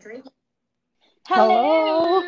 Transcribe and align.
Hello. 0.00 0.22
Oh 1.28 2.22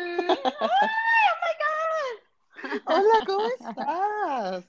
my 1.41 1.53
God. 1.63 2.81
Hola, 2.85 3.23
¿cómo 3.25 3.47
estás? 3.47 4.65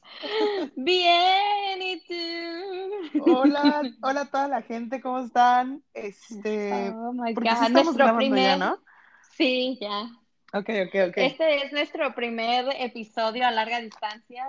Bien, 0.76 1.82
¿y 1.82 2.00
tú? 2.06 3.22
Hola, 3.24 3.82
hola 4.02 4.20
a 4.22 4.30
toda 4.30 4.48
la 4.48 4.62
gente, 4.62 5.00
¿cómo 5.00 5.20
están? 5.20 5.82
Este, 5.94 6.90
Oh 6.90 7.12
my 7.12 7.34
porque 7.34 7.48
sí 7.50 7.54
God, 7.54 7.66
estamos 7.66 7.96
nuestro 7.96 8.04
grabando 8.04 8.36
ya, 8.36 8.56
primer. 8.56 8.58
¿no? 8.58 8.78
Sí, 9.36 9.78
ya. 9.80 10.02
Ok, 10.54 10.68
ok, 10.86 10.94
ok. 11.08 11.16
Este 11.16 11.64
es 11.64 11.72
nuestro 11.72 12.14
primer 12.14 12.66
episodio 12.78 13.46
a 13.46 13.50
larga 13.50 13.80
distancia. 13.80 14.46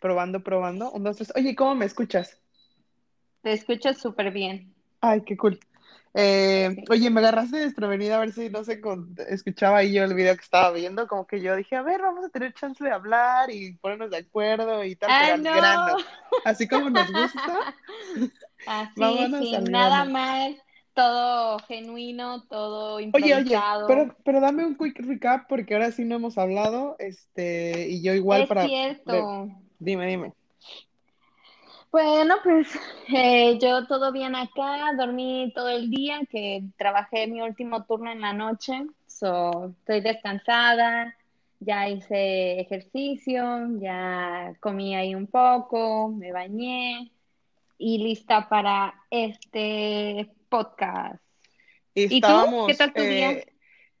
Probando, 0.00 0.40
probando. 0.42 0.90
Un, 0.92 1.04
dos, 1.04 1.16
tres. 1.16 1.32
Oye, 1.36 1.54
¿cómo 1.54 1.74
me 1.74 1.86
escuchas? 1.86 2.38
Te 3.42 3.52
escucho 3.52 3.94
súper 3.94 4.30
bien. 4.30 4.74
Ay, 5.00 5.22
qué 5.24 5.36
cool. 5.36 5.58
Eh, 6.14 6.76
oye, 6.90 7.08
me 7.10 7.20
agarraste 7.20 7.58
desprevenida 7.58 8.16
a 8.16 8.20
ver 8.20 8.32
si 8.32 8.50
no 8.50 8.64
se 8.64 8.80
con- 8.80 9.14
escuchaba 9.28 9.78
ahí 9.78 9.92
yo 9.94 10.02
el 10.04 10.14
video 10.14 10.34
que 10.36 10.42
estaba 10.42 10.72
viendo, 10.72 11.06
como 11.06 11.26
que 11.26 11.40
yo 11.40 11.54
dije, 11.56 11.76
a 11.76 11.82
ver, 11.82 12.00
vamos 12.02 12.24
a 12.24 12.30
tener 12.30 12.52
chance 12.54 12.82
de 12.82 12.90
hablar 12.90 13.50
y 13.50 13.76
ponernos 13.78 14.10
de 14.10 14.18
acuerdo 14.18 14.84
y 14.84 14.96
tal, 14.96 15.48
grano. 15.52 16.00
Así 16.44 16.66
como 16.68 16.90
nos 16.90 17.12
gusta, 17.12 17.58
Así, 18.64 18.98
vámonos 19.00 19.48
sin 19.48 19.70
nada 19.70 20.04
más, 20.04 20.54
todo 20.94 21.58
genuino, 21.60 22.46
todo 22.48 23.00
Oye, 23.12 23.34
oye, 23.34 23.68
improvisado. 23.68 23.86
pero, 23.86 24.16
pero 24.24 24.40
dame 24.40 24.64
un 24.64 24.76
quick 24.76 25.00
recap 25.00 25.48
porque 25.48 25.74
ahora 25.74 25.90
sí 25.92 26.04
no 26.04 26.16
hemos 26.16 26.38
hablado, 26.38 26.96
este, 26.98 27.88
y 27.88 28.02
yo 28.02 28.14
igual 28.14 28.46
Es 28.46 28.46
para, 28.46 28.78
de- 29.04 29.32
cierto. 29.34 29.48
dime, 29.78 30.06
dime. 30.06 30.32
Bueno, 31.92 32.36
pues 32.42 32.68
eh, 33.08 33.58
yo 33.60 33.86
todo 33.86 34.12
bien 34.12 34.36
acá, 34.36 34.92
dormí 34.96 35.52
todo 35.54 35.68
el 35.68 35.90
día, 35.90 36.20
que 36.30 36.62
trabajé 36.76 37.26
mi 37.26 37.40
último 37.42 37.84
turno 37.84 38.10
en 38.12 38.20
la 38.20 38.32
noche, 38.32 38.86
so, 39.06 39.74
estoy 39.80 40.00
descansada, 40.00 41.16
ya 41.58 41.88
hice 41.88 42.60
ejercicio, 42.60 43.42
ya 43.80 44.54
comí 44.60 44.94
ahí 44.94 45.14
un 45.14 45.26
poco, 45.26 46.08
me 46.08 46.32
bañé 46.32 47.10
y 47.76 47.98
lista 47.98 48.48
para 48.48 48.94
este 49.10 50.30
podcast. 50.48 51.20
Y 51.94 52.16
¿Y 52.16 52.20
tú? 52.20 52.66
¿Qué 52.66 52.74
tal 52.74 52.94
tu 52.94 53.02
día? 53.02 53.32
eh, 53.32 53.52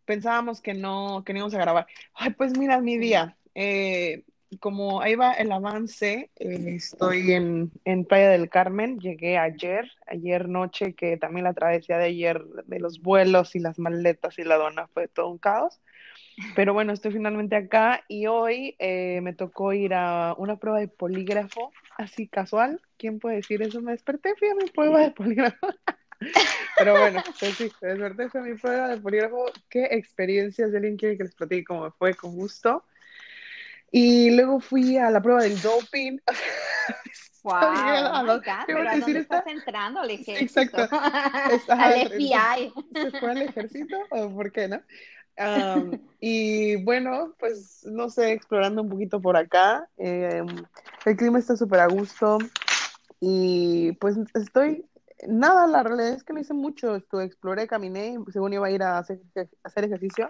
pensábamos 0.04 0.60
que 0.60 0.74
no, 0.74 1.22
que 1.24 1.32
no 1.32 1.40
íbamos 1.40 1.54
a 1.54 1.58
grabar. 1.58 1.86
Ay, 2.14 2.30
pues 2.30 2.56
mira, 2.56 2.80
mi 2.80 2.98
día, 2.98 3.36
eh, 3.54 4.24
como 4.58 5.00
ahí 5.00 5.14
va 5.14 5.32
el 5.32 5.52
avance, 5.52 6.30
eh, 6.36 6.74
estoy 6.76 7.32
en, 7.32 7.70
en 7.84 8.04
Playa 8.04 8.30
del 8.30 8.48
Carmen, 8.48 8.98
llegué 8.98 9.38
ayer, 9.38 9.90
ayer 10.06 10.48
noche, 10.48 10.94
que 10.94 11.16
también 11.16 11.44
la 11.44 11.54
travesía 11.54 11.98
de 11.98 12.06
ayer 12.06 12.44
de 12.66 12.80
los 12.80 13.00
vuelos 13.00 13.54
y 13.54 13.60
las 13.60 13.78
maletas 13.78 14.38
y 14.38 14.44
la 14.44 14.56
aduana 14.56 14.88
fue 14.88 15.06
todo 15.06 15.28
un 15.28 15.38
caos. 15.38 15.80
Pero 16.56 16.72
bueno, 16.74 16.92
estoy 16.92 17.12
finalmente 17.12 17.54
acá 17.54 18.04
y 18.08 18.26
hoy 18.26 18.74
eh, 18.78 19.20
me 19.22 19.34
tocó 19.34 19.72
ir 19.72 19.94
a 19.94 20.34
una 20.36 20.56
prueba 20.56 20.80
de 20.80 20.88
polígrafo, 20.88 21.72
así 21.96 22.26
casual. 22.26 22.80
¿Quién 22.96 23.18
puede 23.18 23.36
decir 23.36 23.62
eso? 23.62 23.80
Me 23.80 23.92
desperté, 23.92 24.34
fui 24.36 24.48
a 24.48 24.54
mi 24.54 24.66
prueba 24.66 25.00
de 25.00 25.10
polígrafo. 25.10 25.68
Pero 26.78 26.98
bueno, 26.98 27.22
pues 27.38 27.56
sí, 27.56 27.70
me 27.82 27.88
desperté, 27.88 28.28
fui 28.30 28.40
a 28.40 28.44
mi 28.44 28.54
prueba 28.54 28.88
de 28.88 28.96
polígrafo. 28.98 29.46
¿Qué 29.68 29.84
experiencias? 29.90 30.70
Si 30.70 30.76
alguien 30.76 30.96
quiere 30.96 31.16
que 31.16 31.24
les 31.24 31.34
platique 31.34 31.64
cómo 31.64 31.90
fue, 31.92 32.14
con 32.14 32.34
gusto. 32.34 32.84
Y 33.92 34.30
luego 34.30 34.60
fui 34.60 34.96
a 34.98 35.10
la 35.10 35.20
prueba 35.20 35.42
del 35.42 35.60
doping. 35.60 36.18
Wow, 37.42 37.54
oh 37.54 37.58
"Ah, 37.62 38.22
my 38.22 38.28
no, 38.28 38.34
God, 38.34 38.42
¿qué 38.44 38.52
pero 38.66 38.78
van 38.80 38.86
a 38.88 38.90
¿a 38.90 38.96
decir 38.96 39.00
dónde 39.00 39.20
esta? 39.20 39.38
estás 39.38 39.52
entrando? 39.54 40.00
Al 40.00 40.10
Sí, 40.10 40.14
ejército, 40.14 40.60
exacto. 40.60 40.96
Al 41.72 41.92
FBI. 42.06 42.72
¿Se 42.92 43.10
fue 43.18 43.30
al 43.30 43.42
ejército 43.42 43.96
o 44.10 44.30
por 44.34 44.52
qué, 44.52 44.68
no? 44.68 44.82
Am, 45.38 45.92
y 46.20 46.76
bueno, 46.84 47.34
pues 47.38 47.80
no 47.86 48.10
sé, 48.10 48.32
explorando 48.32 48.82
un 48.82 48.90
poquito 48.90 49.22
por 49.22 49.38
acá. 49.38 49.88
em, 49.96 50.46
el 51.06 51.16
clima 51.16 51.38
está 51.38 51.56
súper 51.56 51.80
a 51.80 51.86
gusto 51.86 52.36
y 53.20 53.92
pues 53.92 54.16
estoy, 54.34 54.84
nada, 55.26 55.66
la 55.66 55.82
realidad 55.82 56.12
es 56.12 56.24
que 56.24 56.34
no 56.34 56.40
hice 56.40 56.52
mucho. 56.52 56.94
Estuve, 56.94 57.24
exploré, 57.24 57.66
caminé, 57.66 58.18
según 58.32 58.52
iba 58.52 58.66
a 58.66 58.70
ir 58.70 58.82
a 58.82 58.98
hacer, 58.98 59.20
a 59.34 59.44
hacer 59.64 59.84
ejercicio, 59.84 60.28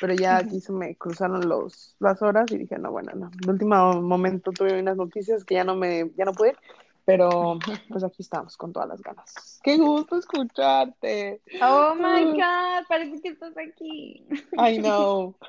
pero 0.00 0.14
ya 0.14 0.36
aquí 0.38 0.60
se 0.60 0.72
me 0.72 0.94
cruzaron 0.96 1.48
los, 1.48 1.96
las 1.98 2.20
horas 2.22 2.50
y 2.52 2.58
dije, 2.58 2.78
no, 2.78 2.90
bueno, 2.92 3.12
no. 3.14 3.30
De 3.44 3.50
último 3.50 4.00
momento 4.00 4.52
tuve 4.52 4.80
unas 4.80 4.96
noticias 4.96 5.44
que 5.44 5.54
ya 5.56 5.64
no 5.64 5.74
me, 5.74 6.10
ya 6.16 6.24
no 6.24 6.32
pude 6.32 6.50
ir, 6.50 6.56
pero 7.04 7.58
pues 7.88 8.04
aquí 8.04 8.22
estamos 8.22 8.56
con 8.56 8.72
todas 8.72 8.88
las 8.88 9.00
ganas. 9.02 9.60
Qué 9.62 9.76
gusto 9.78 10.16
escucharte. 10.18 11.40
Oh 11.62 11.94
my 11.94 12.40
Ah. 12.40 12.80
God, 12.82 12.88
parece 12.88 13.20
que 13.22 13.28
estás 13.30 13.54
aquí. 13.56 14.26
I 14.58 14.78
know. 14.78 15.34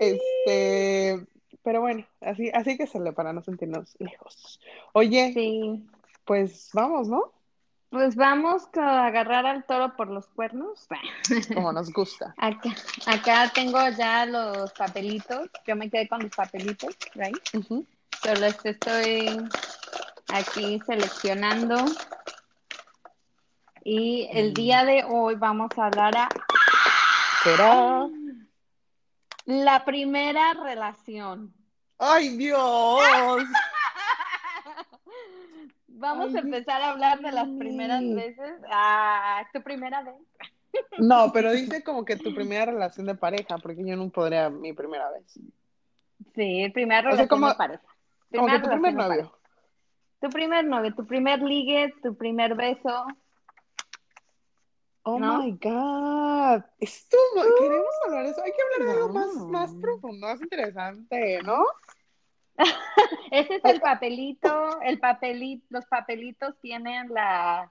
Este, 0.00 1.26
pero 1.64 1.80
bueno, 1.80 2.06
así, 2.20 2.50
así 2.54 2.76
que 2.78 2.86
sale 2.86 3.12
para 3.12 3.32
no 3.32 3.42
sentirnos 3.42 3.96
lejos. 3.98 4.60
Oye, 4.92 5.32
Sí, 5.34 5.84
pues 6.24 6.70
vamos, 6.72 7.08
¿no? 7.08 7.32
Pues 7.90 8.16
vamos 8.16 8.68
a 8.76 9.06
agarrar 9.06 9.46
al 9.46 9.64
toro 9.64 9.96
por 9.96 10.08
los 10.08 10.26
cuernos. 10.28 10.86
Como 11.54 11.72
nos 11.72 11.92
gusta. 11.92 12.34
Acá, 12.38 12.70
acá 13.06 13.50
tengo 13.54 13.78
ya 13.96 14.26
los 14.26 14.72
papelitos. 14.72 15.50
Yo 15.66 15.76
me 15.76 15.90
quedé 15.90 16.08
con 16.08 16.22
los 16.22 16.34
papelitos, 16.34 16.94
right? 17.14 17.36
Ujú. 17.54 17.86
Solo 18.22 18.46
estoy 18.46 19.48
aquí 20.28 20.80
seleccionando. 20.86 21.76
Y 23.84 24.28
el 24.32 24.52
día 24.52 24.84
de 24.84 25.04
hoy 25.08 25.36
vamos 25.36 25.70
a 25.78 25.86
hablar 25.86 26.14
a 26.16 26.28
¿Será? 27.42 28.06
la 29.46 29.84
primera 29.84 30.52
relación. 30.54 31.54
¡Ay, 31.98 32.36
Dios! 32.36 33.42
Vamos 35.98 36.28
Ay, 36.28 36.36
a 36.36 36.40
empezar 36.40 36.80
a 36.80 36.90
hablar 36.90 37.20
de 37.20 37.32
las 37.32 37.48
primeras 37.58 38.02
veces. 38.02 38.52
Ah, 38.70 39.44
¿tu 39.52 39.62
primera 39.62 40.02
vez? 40.02 40.14
No, 40.98 41.32
pero 41.32 41.52
dice 41.52 41.82
como 41.82 42.04
que 42.04 42.16
tu 42.16 42.32
primera 42.34 42.66
relación 42.66 43.06
de 43.06 43.16
pareja, 43.16 43.58
porque 43.58 43.84
yo 43.84 43.96
no 43.96 44.08
podría 44.10 44.48
mi 44.48 44.72
primera 44.72 45.10
vez. 45.10 45.24
Sí, 46.34 46.70
primera 46.72 47.00
O 47.00 47.02
sea, 47.02 47.10
relación 47.10 47.28
como, 47.28 47.48
de 47.48 47.54
pareja. 47.54 47.82
como 48.30 48.46
que 48.46 48.58
tu 48.60 48.68
primer 48.70 48.94
novio. 48.94 49.38
Tu 50.20 50.28
primer 50.30 50.64
novio, 50.64 50.94
tu 50.94 51.06
primer 51.06 51.42
ligue, 51.42 51.92
tu 52.02 52.16
primer 52.16 52.54
beso. 52.54 53.06
Oh 55.02 55.18
¿No? 55.18 55.42
my 55.42 55.50
God. 55.52 56.62
Estuvo, 56.78 57.56
queremos 57.58 57.94
hablar 58.06 58.24
de 58.24 58.30
eso. 58.30 58.42
Hay 58.42 58.52
que 58.52 58.62
hablar 58.62 58.88
de 58.88 59.00
algo 59.00 59.12
más, 59.14 59.34
más 59.34 59.74
profundo, 59.76 60.26
más 60.26 60.40
interesante, 60.40 61.40
¿no? 61.42 61.64
Ese 63.30 63.56
es 63.56 63.64
el 63.64 63.80
papelito, 63.80 64.80
el 64.82 64.98
papelito, 64.98 65.64
los 65.70 65.86
papelitos 65.86 66.54
tienen 66.60 67.08
la 67.12 67.70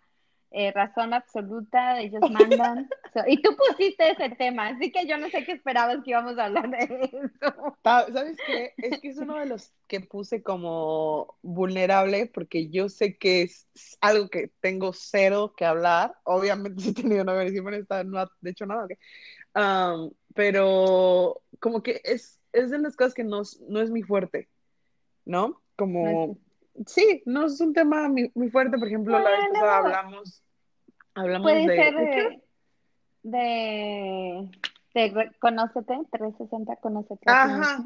eh, 0.52 0.72
razón 0.72 1.14
absoluta, 1.14 2.00
ellos 2.00 2.26
mandan. 2.30 2.90
So, 3.14 3.22
y 3.28 3.42
tú 3.42 3.50
pusiste 3.56 4.12
ese 4.12 4.30
tema, 4.36 4.68
así 4.70 4.92
que 4.92 5.06
yo 5.08 5.18
no 5.18 5.30
sé 5.30 5.44
qué 5.46 5.54
esperabas 5.54 5.98
que 6.04 6.12
íbamos 6.12 6.38
a 6.38 6.46
hablar 6.46 6.70
de 6.70 6.84
eso. 7.12 7.78
¿Sabes 7.84 8.42
qué? 8.44 8.76
Es 8.82 9.00
que 9.00 9.08
es 9.10 9.18
uno 9.18 9.38
de 9.38 9.46
los 9.46 9.72
que 9.88 10.02
puse 10.02 10.44
como 10.44 11.38
vulnerable 11.42 12.26
porque 12.28 12.70
yo 12.70 12.90
sé 12.90 13.18
que 13.18 13.44
es 13.44 13.68
algo 14.02 14.30
que 14.30 14.52
tengo 14.60 14.92
cero 14.94 15.54
que 15.56 15.64
hablar. 15.66 16.14
Obviamente 16.26 16.82
sí 16.84 16.90
he 16.92 16.94
tenido 16.94 17.24
una 17.24 17.34
versión, 17.34 17.74
esta 17.74 18.04
no 18.04 18.20
ha 18.20 18.30
hecho 18.44 18.66
nada. 18.66 18.88
Am, 19.54 20.12
pero 20.36 21.42
como 21.60 21.84
que 21.84 22.02
es, 22.04 22.42
es 22.54 22.72
de 22.72 22.80
las 22.80 22.96
cosas 22.98 23.14
que 23.14 23.24
no, 23.24 23.42
es- 23.42 23.60
no 23.70 23.82
es 23.82 23.90
mi 23.92 24.04
fuerte, 24.04 24.50
¿no? 25.28 25.48
No 25.48 25.54
es- 25.54 25.60
Como, 25.76 26.38
sí, 26.88 27.22
no 27.26 27.46
es 27.46 27.60
un 27.62 27.74
tema 27.74 28.08
muy, 28.10 28.32
muy 28.34 28.50
fuerte. 28.50 28.78
Por 28.78 28.88
ejemplo, 28.88 29.20
la 29.20 29.30
vez 29.30 29.40
pasada 29.54 29.78
hablamos, 29.78 30.44
hablamos 31.14 31.44
puede 31.52 31.68
de, 31.68 31.76
ser 31.76 31.96
¿de 31.96 32.10
qué? 32.10 32.42
de, 33.24 34.50
de, 34.94 35.12
de 35.14 35.32
Conócete, 35.40 36.00
360, 36.12 36.76
Conócete 36.78 37.30
Ajá. 37.30 37.84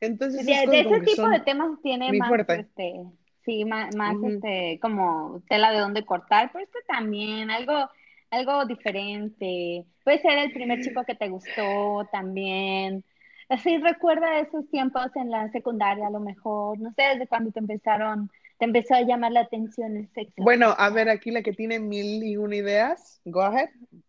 Entonces 0.00 0.44
De, 0.44 0.52
de 0.70 0.80
ese 0.80 1.00
tipo 1.00 1.28
de 1.28 1.40
temas 1.40 1.80
tiene 1.82 2.12
más, 2.12 2.28
fuerte. 2.28 2.60
este, 2.60 3.04
sí, 3.44 3.64
más, 3.64 3.94
más 3.96 4.16
este, 4.22 4.78
como 4.80 5.42
tela 5.48 5.72
de 5.72 5.78
dónde 5.78 6.04
cortar, 6.04 6.50
pero 6.52 6.64
este 6.64 6.78
también, 6.86 7.50
algo, 7.50 7.88
algo 8.30 8.66
diferente. 8.66 9.86
Puede 10.04 10.20
ser 10.20 10.38
el 10.38 10.52
primer 10.52 10.80
chico 10.82 11.04
que 11.04 11.14
te 11.14 11.28
gustó 11.28 12.06
también. 12.12 13.02
Así 13.48 13.78
recuerda 13.78 14.38
esos 14.40 14.68
tiempos 14.70 15.14
en 15.16 15.30
la 15.30 15.50
secundaria, 15.50 16.06
a 16.06 16.10
lo 16.10 16.20
mejor, 16.20 16.78
no 16.80 16.92
sé, 16.92 17.02
desde 17.12 17.26
cuando 17.26 17.50
te 17.50 17.60
empezaron, 17.60 18.30
te 18.58 18.64
empezó 18.64 18.94
a 18.94 19.02
llamar 19.02 19.32
la 19.32 19.40
atención 19.40 19.96
el 19.96 20.08
sexo. 20.12 20.42
Bueno, 20.42 20.74
a 20.76 20.90
ver, 20.90 21.08
aquí 21.08 21.30
la 21.30 21.42
que 21.42 21.52
tiene 21.52 21.78
mil 21.78 22.22
y 22.22 22.36
una 22.36 22.56
ideas, 22.56 23.20
go 23.24 23.42
ahead. 23.42 23.68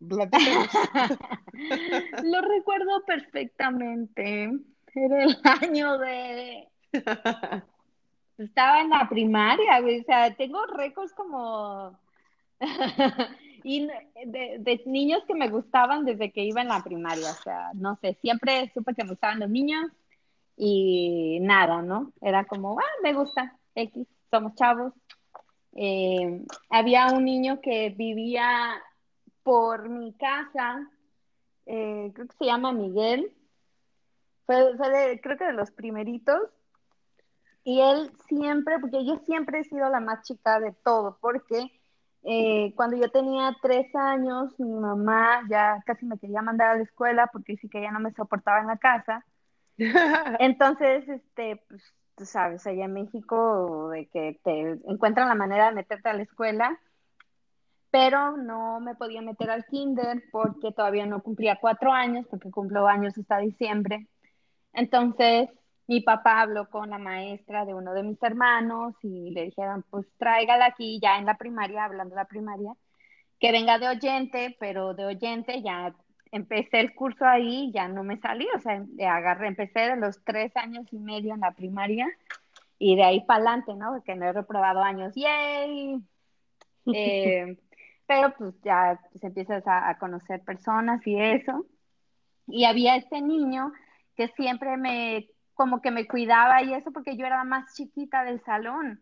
Lo 2.24 2.40
recuerdo 2.40 3.04
perfectamente. 3.06 4.50
Era 4.94 5.24
el 5.24 5.36
año 5.62 5.98
de 5.98 6.68
Estaba 8.38 8.80
en 8.80 8.90
la 8.90 9.08
primaria, 9.08 9.80
güey, 9.80 10.00
o 10.00 10.04
sea, 10.04 10.34
tengo 10.34 10.64
récords 10.66 11.12
como 11.12 11.98
y 13.68 13.84
de, 13.84 14.58
de, 14.60 14.82
niños 14.86 15.24
que 15.26 15.34
me 15.34 15.48
gustaban 15.48 16.04
desde 16.04 16.30
que 16.30 16.44
iba 16.44 16.62
en 16.62 16.68
la 16.68 16.84
primaria, 16.84 17.32
o 17.32 17.42
sea, 17.42 17.72
no 17.74 17.96
sé, 17.96 18.16
siempre 18.20 18.70
supe 18.72 18.94
que 18.94 19.02
me 19.02 19.10
gustaban 19.10 19.40
los 19.40 19.50
niños 19.50 19.90
y 20.56 21.40
nada, 21.40 21.82
¿no? 21.82 22.12
Era 22.20 22.44
como, 22.44 22.78
ah, 22.78 23.02
me 23.02 23.12
gusta, 23.12 23.58
X, 23.74 24.06
somos 24.30 24.54
chavos. 24.54 24.92
Eh, 25.72 26.44
había 26.70 27.08
un 27.08 27.24
niño 27.24 27.60
que 27.60 27.90
vivía 27.90 28.80
por 29.42 29.88
mi 29.88 30.12
casa, 30.12 30.88
eh, 31.66 32.12
creo 32.14 32.28
que 32.28 32.36
se 32.36 32.44
llama 32.44 32.70
Miguel, 32.70 33.32
fue, 34.44 34.76
fue 34.76 35.20
creo 35.20 35.38
que 35.38 35.44
de 35.44 35.54
los 35.54 35.72
primeritos, 35.72 36.40
y 37.64 37.80
él 37.80 38.12
siempre, 38.28 38.78
porque 38.78 39.04
yo 39.04 39.16
siempre 39.26 39.58
he 39.58 39.64
sido 39.64 39.90
la 39.90 39.98
más 39.98 40.24
chica 40.24 40.60
de 40.60 40.70
todo, 40.84 41.18
porque 41.20 41.72
eh, 42.28 42.72
cuando 42.74 42.96
yo 42.96 43.08
tenía 43.08 43.56
tres 43.62 43.94
años, 43.94 44.52
mi 44.58 44.68
mamá 44.68 45.42
ya 45.48 45.80
casi 45.86 46.04
me 46.06 46.18
quería 46.18 46.42
mandar 46.42 46.70
a 46.70 46.76
la 46.76 46.82
escuela 46.82 47.28
porque 47.32 47.56
sí 47.56 47.68
que 47.68 47.80
ya 47.80 47.92
no 47.92 48.00
me 48.00 48.12
soportaba 48.14 48.60
en 48.60 48.66
la 48.66 48.78
casa. 48.78 49.24
Entonces, 50.40 51.08
este, 51.08 51.62
pues, 51.68 51.94
tú 52.16 52.26
sabes, 52.26 52.66
allá 52.66 52.86
en 52.86 52.94
México, 52.94 53.90
de 53.90 54.08
que 54.08 54.40
te 54.42 54.72
encuentran 54.90 55.28
la 55.28 55.36
manera 55.36 55.66
de 55.66 55.76
meterte 55.76 56.08
a 56.08 56.14
la 56.14 56.22
escuela, 56.24 56.80
pero 57.92 58.36
no 58.36 58.80
me 58.80 58.96
podía 58.96 59.22
meter 59.22 59.48
al 59.48 59.64
kinder 59.64 60.24
porque 60.32 60.72
todavía 60.72 61.06
no 61.06 61.22
cumplía 61.22 61.58
cuatro 61.60 61.92
años, 61.92 62.26
porque 62.28 62.50
cumplo 62.50 62.88
años 62.88 63.16
hasta 63.16 63.38
diciembre. 63.38 64.08
Entonces, 64.72 65.48
mi 65.88 66.00
papá 66.00 66.40
habló 66.40 66.68
con 66.68 66.90
la 66.90 66.98
maestra 66.98 67.64
de 67.64 67.74
uno 67.74 67.94
de 67.94 68.02
mis 68.02 68.20
hermanos 68.22 68.94
y 69.02 69.30
le 69.30 69.44
dijeron, 69.44 69.84
pues 69.88 70.06
tráigala 70.18 70.66
aquí 70.66 70.98
ya 71.00 71.18
en 71.18 71.26
la 71.26 71.36
primaria, 71.36 71.84
hablando 71.84 72.14
de 72.14 72.22
la 72.22 72.28
primaria, 72.28 72.72
que 73.38 73.52
venga 73.52 73.78
de 73.78 73.88
oyente, 73.88 74.56
pero 74.58 74.94
de 74.94 75.06
oyente 75.06 75.62
ya 75.62 75.94
empecé 76.32 76.80
el 76.80 76.94
curso 76.94 77.24
ahí, 77.24 77.70
ya 77.72 77.86
no 77.88 78.02
me 78.02 78.18
salí, 78.18 78.46
o 78.56 78.58
sea, 78.58 78.84
agarré, 79.14 79.48
empecé 79.48 79.80
de 79.80 79.96
los 79.96 80.22
tres 80.24 80.56
años 80.56 80.86
y 80.92 80.98
medio 80.98 81.34
en 81.34 81.40
la 81.40 81.52
primaria 81.52 82.08
y 82.78 82.96
de 82.96 83.04
ahí 83.04 83.20
para 83.24 83.38
adelante, 83.38 83.74
¿no? 83.74 83.92
Porque 83.92 84.16
no 84.16 84.26
he 84.26 84.32
reprobado 84.32 84.82
años, 84.82 85.14
¡yay! 85.14 86.00
Eh, 86.94 87.58
pero 88.06 88.32
pues 88.38 88.54
ya 88.62 89.00
pues, 89.10 89.24
empiezas 89.24 89.66
a, 89.66 89.88
a 89.90 89.98
conocer 89.98 90.40
personas 90.44 91.04
y 91.04 91.20
eso. 91.20 91.66
Y 92.46 92.64
había 92.64 92.94
este 92.94 93.20
niño 93.20 93.72
que 94.14 94.28
siempre 94.28 94.76
me, 94.76 95.28
como 95.56 95.82
que 95.82 95.90
me 95.90 96.06
cuidaba 96.06 96.62
y 96.62 96.72
eso 96.74 96.92
porque 96.92 97.16
yo 97.16 97.26
era 97.26 97.38
la 97.38 97.44
más 97.44 97.74
chiquita 97.74 98.22
del 98.22 98.40
salón. 98.44 99.00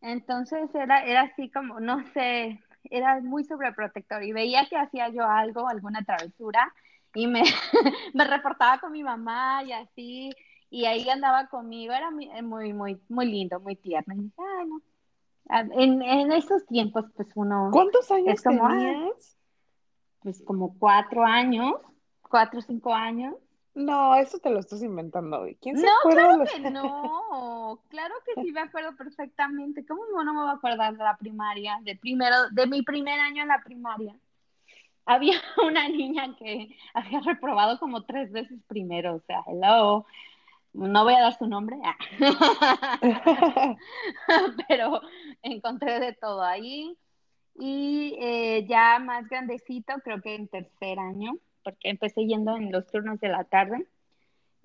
Entonces 0.00 0.74
era, 0.74 1.04
era 1.04 1.22
así 1.22 1.50
como, 1.50 1.80
no 1.80 2.02
sé, 2.14 2.62
era 2.84 3.20
muy 3.20 3.44
sobreprotector 3.44 4.22
y 4.22 4.32
veía 4.32 4.66
que 4.70 4.76
hacía 4.76 5.10
yo 5.10 5.24
algo, 5.26 5.68
alguna 5.68 6.02
travesura 6.04 6.72
y 7.14 7.26
me, 7.26 7.42
me 8.14 8.24
reportaba 8.24 8.78
con 8.78 8.92
mi 8.92 9.02
mamá 9.02 9.62
y 9.64 9.72
así, 9.72 10.30
y 10.70 10.84
ahí 10.84 11.08
andaba 11.10 11.48
conmigo, 11.48 11.92
era 11.92 12.10
muy, 12.10 12.28
muy, 12.42 12.72
muy, 12.72 13.00
muy 13.08 13.26
lindo, 13.26 13.60
muy 13.60 13.76
tierno. 13.76 14.14
Y 14.14 14.18
dije, 14.18 14.34
Ay, 14.38 14.68
no. 14.68 14.82
En, 15.50 16.02
en 16.02 16.32
esos 16.32 16.66
tiempos, 16.66 17.06
pues 17.16 17.28
uno... 17.34 17.70
¿Cuántos 17.72 18.10
años 18.10 18.42
tenías? 18.42 19.38
pues 20.20 20.42
como 20.44 20.76
cuatro 20.78 21.24
años, 21.24 21.74
cuatro 22.20 22.58
o 22.58 22.62
cinco 22.62 22.92
años. 22.92 23.34
No, 23.78 24.16
eso 24.16 24.40
te 24.40 24.50
lo 24.50 24.58
estás 24.58 24.82
inventando 24.82 25.40
hoy. 25.40 25.56
¿Quién 25.62 25.78
se 25.78 25.86
no, 25.86 25.92
acuerda 26.00 26.22
claro 26.24 26.38
los- 26.38 26.50
que 26.52 26.58
no, 26.70 27.80
claro 27.90 28.14
que 28.26 28.42
sí 28.42 28.50
me 28.50 28.60
acuerdo 28.60 28.96
perfectamente. 28.96 29.86
¿Cómo 29.86 30.02
no 30.24 30.34
me 30.34 30.40
voy 30.40 30.48
a 30.50 30.54
acordar 30.54 30.96
de 30.96 31.04
la 31.04 31.16
primaria, 31.16 31.78
de 31.82 31.94
primero, 31.94 32.50
de 32.50 32.66
mi 32.66 32.82
primer 32.82 33.20
año 33.20 33.42
en 33.42 33.48
la 33.48 33.62
primaria? 33.62 34.16
Había 35.06 35.40
una 35.64 35.88
niña 35.88 36.34
que 36.36 36.76
había 36.92 37.20
reprobado 37.20 37.78
como 37.78 38.02
tres 38.02 38.32
veces 38.32 38.58
primero, 38.66 39.14
o 39.14 39.20
sea, 39.20 39.44
hello, 39.46 40.04
no 40.72 41.04
voy 41.04 41.14
a 41.14 41.20
dar 41.20 41.38
su 41.38 41.46
nombre, 41.46 41.76
ah. 41.84 41.96
pero 44.68 45.00
encontré 45.42 46.00
de 46.00 46.14
todo 46.14 46.42
ahí. 46.42 46.96
Y 47.60 48.16
eh, 48.20 48.66
ya 48.68 48.98
más 48.98 49.28
grandecito, 49.28 49.92
creo 50.04 50.20
que 50.20 50.34
en 50.34 50.48
tercer 50.48 50.98
año, 50.98 51.32
porque 51.68 51.90
empecé 51.90 52.24
yendo 52.24 52.56
en 52.56 52.72
los 52.72 52.86
turnos 52.86 53.20
de 53.20 53.28
la 53.28 53.44
tarde. 53.44 53.86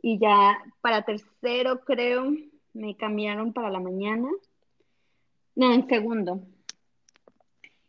Y 0.02 0.20
ya 0.20 0.58
para 0.80 1.04
tercero, 1.04 1.82
creo, 1.84 2.32
me 2.72 2.96
cambiaron 2.96 3.52
para 3.52 3.70
la 3.70 3.82
mañana. 3.82 4.30
No, 5.54 5.74
en 5.74 5.86
segundo. 5.90 6.42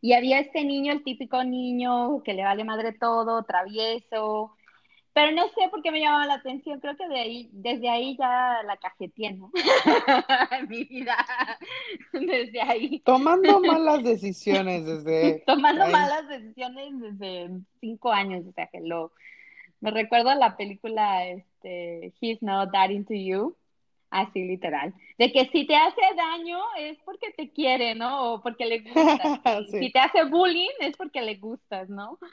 Y 0.01 0.15
había 0.15 0.41
este 0.41 0.65
niño, 0.65 0.93
el 0.93 1.05
típico 1.05 1.45
niño 1.45 2.25
que 2.25 2.35
le 2.35 2.43
vale 2.43 2.65
madre 2.65 2.93
todo, 2.93 3.45
travieso. 3.45 4.57
Pero 5.15 5.33
no 5.33 5.45
sé 5.49 5.69
por 5.71 5.81
qué 5.83 5.93
me 5.93 6.01
llamaba 6.01 6.27
la 6.27 6.35
atención. 6.35 6.81
Creo 6.81 6.97
que 6.97 7.09
de 7.09 7.21
ahí, 7.21 7.49
desde 7.53 7.89
ahí 7.89 8.17
ya 8.19 8.63
la 8.67 8.77
cajeteé, 8.79 9.33
¿no? 9.35 9.51
en 10.51 10.69
mi 10.69 10.85
vida. 10.85 11.17
Desde 12.13 12.61
ahí. 12.61 13.01
Tomando 13.01 13.61
malas 13.61 14.03
decisiones 14.03 14.85
desde... 14.85 15.41
Tomando 15.47 15.85
ahí. 15.85 15.93
malas 15.93 16.29
decisiones 16.29 17.01
desde 17.01 17.51
cinco 17.81 18.13
años, 18.13 18.45
o 18.47 18.53
sea 18.53 18.67
que 18.69 18.81
lo 18.81 19.13
me 19.81 19.91
recuerdo 19.91 20.31
a 20.31 20.35
la 20.35 20.57
película 20.57 21.27
este 21.27 22.15
He's 22.21 22.43
Not 22.43 22.73
That 22.73 22.91
Into 22.91 23.15
You, 23.15 23.57
así 24.11 24.43
literal, 24.45 24.95
de 25.19 25.31
que 25.33 25.47
si 25.51 25.67
te 25.67 25.77
hace 25.77 26.01
daño 26.17 26.59
es 26.79 26.99
porque 27.05 27.33
te 27.37 27.51
quiere, 27.53 27.95
¿no? 27.95 28.35
O 28.35 28.43
porque 28.43 28.65
le 28.67 28.81
gustas. 28.81 29.41
Sí. 29.71 29.79
Si 29.81 29.93
te 29.93 29.99
hace 29.99 30.25
bullying 30.25 30.71
es 30.81 30.97
porque 30.97 31.21
le 31.23 31.37
gustas, 31.37 31.91
¿no? 31.91 32.19
Sí, 32.21 32.31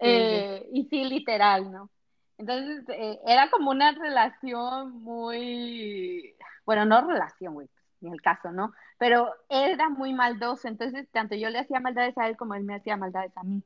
Eh, 0.00 0.68
y 0.72 0.84
sí, 0.84 1.04
literal, 1.04 1.72
¿no? 1.72 1.90
Entonces, 2.38 2.84
eh, 2.90 3.18
era 3.26 3.50
como 3.50 3.70
una 3.70 3.92
relación 3.92 5.02
muy, 5.02 6.34
bueno, 6.66 6.84
no 6.84 7.06
relación, 7.06 7.54
güey, 7.54 7.68
ni 8.00 8.10
el 8.12 8.20
caso, 8.20 8.52
¿no? 8.52 8.72
Pero 8.98 9.32
era 9.48 9.88
muy 9.88 10.12
maldoso, 10.12 10.68
entonces 10.68 11.08
tanto 11.10 11.34
yo 11.34 11.48
le 11.50 11.60
hacía 11.60 11.80
maldades 11.80 12.16
a 12.18 12.28
él 12.28 12.36
como 12.36 12.54
él 12.54 12.64
me 12.64 12.74
hacía 12.76 12.96
maldades 12.96 13.32
a 13.36 13.42
mí. 13.44 13.62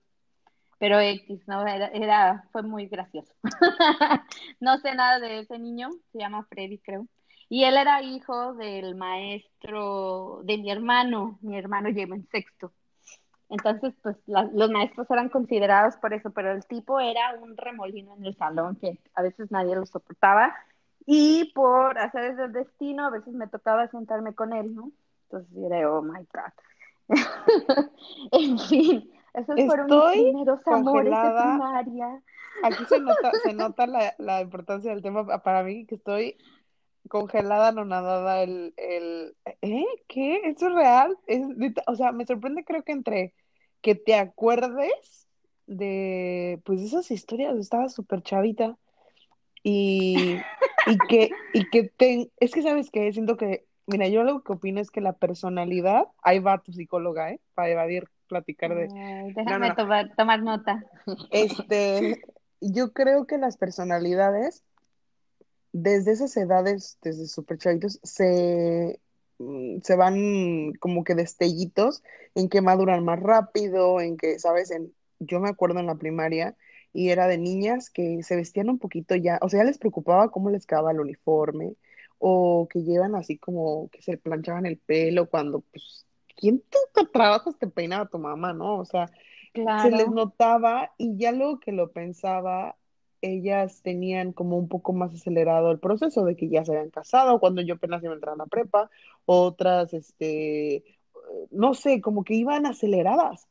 Pero 0.79 1.01
X, 1.01 1.47
¿no? 1.47 1.67
Era, 1.67 1.89
era, 1.89 2.45
fue 2.53 2.63
muy 2.63 2.87
gracioso. 2.87 3.33
No 4.61 4.79
sé 4.79 4.95
nada 4.95 5.19
de 5.21 5.41
ese 5.41 5.59
niño, 5.59 5.91
se 6.13 6.19
llama 6.19 6.45
Freddy, 6.49 6.79
creo. 6.79 7.07
Y 7.49 7.65
él 7.65 7.77
era 7.77 8.03
hijo 8.03 8.55
del 8.55 8.95
maestro 8.97 10.41
de 10.45 10.59
mi 10.59 10.71
hermano, 10.71 11.39
mi 11.43 11.59
hermano 11.59 11.91
lleva 11.91 12.17
en 12.17 12.27
sexto. 12.29 12.73
Entonces, 13.51 13.93
pues 14.03 14.17
la- 14.27 14.49
los 14.53 14.71
maestros 14.71 15.11
eran 15.11 15.29
considerados 15.29 15.97
por 15.97 16.15
eso, 16.15 16.31
pero 16.31 16.53
el 16.53 16.65
tipo 16.67 17.01
era 17.01 17.35
un 17.41 17.57
remolino 17.57 18.15
en 18.17 18.25
el 18.27 18.37
salón 18.37 18.77
que 18.77 18.99
a 19.15 19.23
veces 19.23 19.51
nadie 19.51 19.75
lo 19.77 19.85
soportaba. 19.87 20.55
Y 21.07 21.53
por 21.55 21.99
hacer 21.99 22.39
el 22.39 22.53
destino, 22.53 23.07
a 23.07 23.11
veces 23.11 23.35
me 23.35 23.49
tocaba 23.49 23.89
sentarme 23.89 24.35
con 24.35 24.53
él, 24.53 24.75
¿no? 24.75 24.93
Entonces 25.25 25.57
era, 25.65 25.91
oh 25.91 26.03
my 26.03 26.21
God. 26.33 26.53
En 28.33 28.59
fin, 28.59 29.11
esos 29.35 29.57
fueron 29.67 29.87
mis 29.87 29.95
Estoy 29.97 30.23
primeros 30.23 30.67
amores 30.69 31.11
de 31.11 31.19
primaria. 31.19 32.23
Aquí 32.63 32.85
se 32.85 33.01
nota, 33.01 33.33
se 33.43 33.53
nota 33.55 33.87
la, 33.87 34.15
la 34.19 34.41
importancia 34.41 34.91
del 34.93 35.03
tema 35.03 35.27
pa- 35.27 35.43
para 35.43 35.63
mí, 35.63 35.87
que 35.87 35.97
estoy 35.97 36.37
congelada, 37.09 37.73
no 37.73 37.85
nadada, 37.85 38.43
el, 38.43 38.75
el, 38.77 39.37
¿eh? 39.63 39.85
¿Qué? 40.09 40.41
¿Eso 40.45 40.69
es 40.69 40.75
real? 40.75 41.17
Es, 41.27 41.43
o 41.87 41.97
sea, 41.97 42.13
me 42.13 42.27
sorprende 42.27 42.65
creo 42.65 42.83
que 42.83 42.93
entre 42.93 43.35
que 43.81 43.95
te 43.95 44.15
acuerdes 44.15 45.29
de, 45.67 46.61
pues, 46.65 46.83
esas 46.83 47.11
historias, 47.11 47.57
estaba 47.57 47.89
súper 47.89 48.23
chavita 48.23 48.77
y, 49.63 50.37
y 50.87 50.99
que, 51.09 51.31
y 51.55 51.69
que 51.71 51.85
te, 51.85 52.31
es 52.41 52.53
que 52.53 52.63
sabes 52.63 52.91
que 52.91 53.13
siento 53.13 53.37
que, 53.37 53.65
mira, 53.87 54.09
yo 54.09 54.23
lo 54.23 54.43
que 54.43 54.53
opino 54.53 54.81
es 54.81 54.91
que 54.91 55.01
la 55.01 55.15
personalidad, 55.15 56.07
ahí 56.23 56.39
va 56.39 56.63
tu 56.63 56.73
psicóloga, 56.73 57.31
¿eh? 57.31 57.41
Para 57.55 57.71
evadir, 57.71 58.09
platicar 58.27 58.75
de... 58.75 58.89
Ay, 58.95 59.33
déjame 59.33 59.69
no, 59.69 59.75
no. 59.75 59.77
tomar, 59.77 60.15
tomar 60.17 60.43
nota. 60.43 60.85
Este, 61.31 62.21
yo 62.61 62.93
creo 62.93 63.27
que 63.27 63.39
las 63.39 63.57
personalidades, 63.57 64.65
desde 65.73 66.13
esas 66.13 66.37
edades, 66.37 66.99
desde 67.03 67.27
súper 67.27 67.59
chavitos, 67.59 68.01
se, 68.03 69.01
mm, 69.39 69.81
se 69.83 69.97
van 69.97 70.73
como 70.81 71.05
que 71.05 71.15
destellitos 71.15 72.03
en 72.35 72.49
que 72.49 72.61
maduran 72.63 73.05
más 73.05 73.21
rápido, 73.21 74.01
en 74.01 74.17
que, 74.17 74.39
¿sabes? 74.39 74.71
En, 74.71 74.95
yo 75.19 75.41
me 75.41 75.49
acuerdo 75.49 75.81
en 75.81 75.87
la 75.87 75.97
primaria 75.97 76.57
y 76.93 77.11
era 77.11 77.27
de 77.29 77.39
niñas 77.39 77.91
que 77.91 78.23
se 78.23 78.37
vestían 78.37 78.69
un 78.71 78.79
poquito 78.79 79.15
ya, 79.17 79.39
o 79.43 79.49
sea, 79.49 79.61
ya 79.61 79.65
les 79.65 79.79
preocupaba 79.79 80.31
cómo 80.31 80.51
les 80.51 80.67
quedaba 80.67 80.93
el 80.93 81.01
uniforme, 81.01 81.77
o 82.19 82.69
que 82.71 82.83
llevan 82.83 83.15
así 83.15 83.39
como 83.39 83.89
que 83.91 84.03
se 84.03 84.19
planchaban 84.19 84.67
el 84.67 84.79
pelo 84.79 85.29
cuando, 85.31 85.61
pues, 85.63 86.07
¿quién 86.37 86.63
te 86.95 87.07
trabajos 87.13 87.59
te 87.59 87.67
peinaba 87.69 88.09
tu 88.09 88.19
mamá, 88.19 88.53
no? 88.53 88.79
O 88.79 88.85
sea, 88.85 89.11
se 89.77 89.91
les 89.91 90.09
notaba 90.11 90.93
y 90.99 91.17
ya 91.17 91.33
luego 91.33 91.61
que 91.61 91.73
lo 91.73 91.93
pensaba, 91.93 92.77
ellas 93.23 93.83
tenían 93.83 94.33
como 94.33 94.57
un 94.57 94.69
poco 94.69 94.93
más 94.93 95.15
acelerado 95.15 95.71
el 95.71 95.79
proceso 95.79 96.25
de 96.25 96.37
que 96.37 96.49
ya 96.49 96.65
se 96.65 96.73
habían 96.73 96.91
casado 96.91 97.41
cuando 97.41 97.63
yo 97.63 97.75
apenas 97.75 98.03
iba 98.03 98.13
a 98.13 98.17
entrar 98.17 98.35
a 98.35 98.39
la 98.39 98.47
prepa, 98.47 98.91
otras, 99.27 99.93
este, 99.95 100.85
no 101.51 101.75
sé, 101.75 102.01
como 102.01 102.25
que 102.25 102.35
iban 102.35 102.67
aceleradas. 102.67 103.47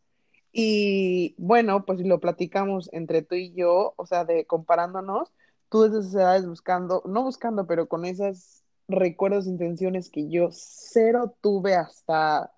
Y 0.52 1.36
bueno, 1.38 1.86
pues 1.86 2.00
lo 2.06 2.20
platicamos 2.20 2.90
entre 2.94 3.22
tú 3.22 3.36
y 3.36 3.54
yo, 3.54 3.94
o 3.98 4.06
sea, 4.06 4.26
de 4.26 4.46
comparándonos, 4.46 5.32
tú 5.70 5.84
desde 5.84 6.00
esas 6.00 6.16
edades 6.16 6.48
buscando, 6.48 7.04
no 7.06 7.24
buscando, 7.24 7.68
pero 7.68 7.88
con 7.88 8.06
esas 8.06 8.64
recuerdos, 8.88 9.48
intenciones 9.48 10.10
que 10.10 10.30
yo 10.30 10.50
cero 10.52 11.36
tuve 11.42 11.76
hasta, 11.76 12.52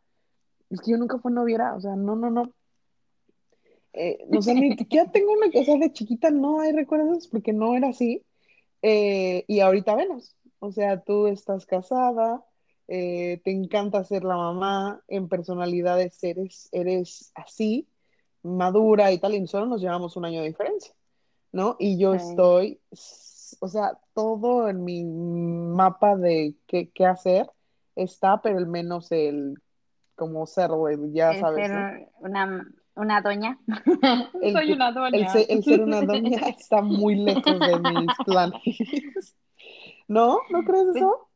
es 0.70 0.80
que 0.82 0.92
yo 0.92 0.98
nunca 0.98 1.20
fui 1.20 1.34
noviera, 1.34 1.76
o 1.76 1.82
sea, 1.82 1.96
no, 1.96 2.16
no, 2.16 2.30
no. 2.30 2.54
Eh, 3.94 4.26
no 4.30 4.42
sé, 4.42 4.54
ni 4.54 4.76
siquiera 4.78 5.12
tengo 5.12 5.34
una, 5.34 5.48
o 5.48 5.64
sea, 5.64 5.78
de 5.78 5.92
chiquita 5.92 6.32
no 6.32 6.62
hay 6.62 6.72
recuerdos 6.72 7.28
porque 7.28 7.54
no 7.54 7.76
era 7.76 7.90
así. 7.90 8.24
Eh, 8.82 9.46
y 9.48 9.60
ahorita 9.60 9.96
venos, 9.96 10.36
o 10.60 10.72
sea, 10.72 11.02
tú 11.02 11.28
estás 11.28 11.66
casada, 11.66 12.44
eh, 12.88 13.42
te 13.44 13.52
encanta 13.52 14.04
ser 14.04 14.24
la 14.24 14.36
mamá, 14.36 15.04
en 15.08 15.28
personalidades 15.28 16.24
eres, 16.24 16.70
eres 16.72 17.32
así, 17.36 17.88
madura 18.44 19.12
y 19.12 19.20
tal, 19.20 19.36
y 19.36 19.48
solo 19.48 19.68
nos 19.68 19.82
llevamos 19.82 20.16
un 20.18 20.26
año 20.26 20.42
de 20.42 20.48
diferencia, 20.48 20.94
¿no? 21.52 21.76
Y 21.80 22.00
yo 22.00 22.16
estoy, 22.16 22.82
o 23.60 23.68
sea, 23.68 24.00
todo 24.14 24.68
en 24.68 24.84
mi 24.84 25.04
mapa 25.04 26.16
de 26.16 26.56
qué, 26.66 26.90
qué 26.90 27.06
hacer 27.06 27.50
está, 27.96 28.42
pero 28.42 28.58
el 28.58 28.68
menos 28.68 29.12
el 29.12 29.62
como 30.16 30.46
güey, 30.46 30.98
ya 31.14 31.32
es 31.32 31.40
sabes, 31.40 31.70
una, 32.20 32.68
una 32.96 33.22
doña. 33.22 33.58
El, 34.42 34.54
Soy 34.54 34.72
una 34.74 34.92
doña. 34.92 35.28
el 35.48 35.64
ser 35.64 35.82
una 35.82 36.02
doña 36.02 36.40
está 36.50 36.82
muy 36.82 37.16
lejos 37.16 37.60
de 37.60 37.80
mis 37.80 38.20
planes. 38.26 39.36
¿No? 40.08 40.40
¿No 40.50 40.64
crees 40.64 40.88
Pues, 40.92 40.96
eso? 40.98 41.28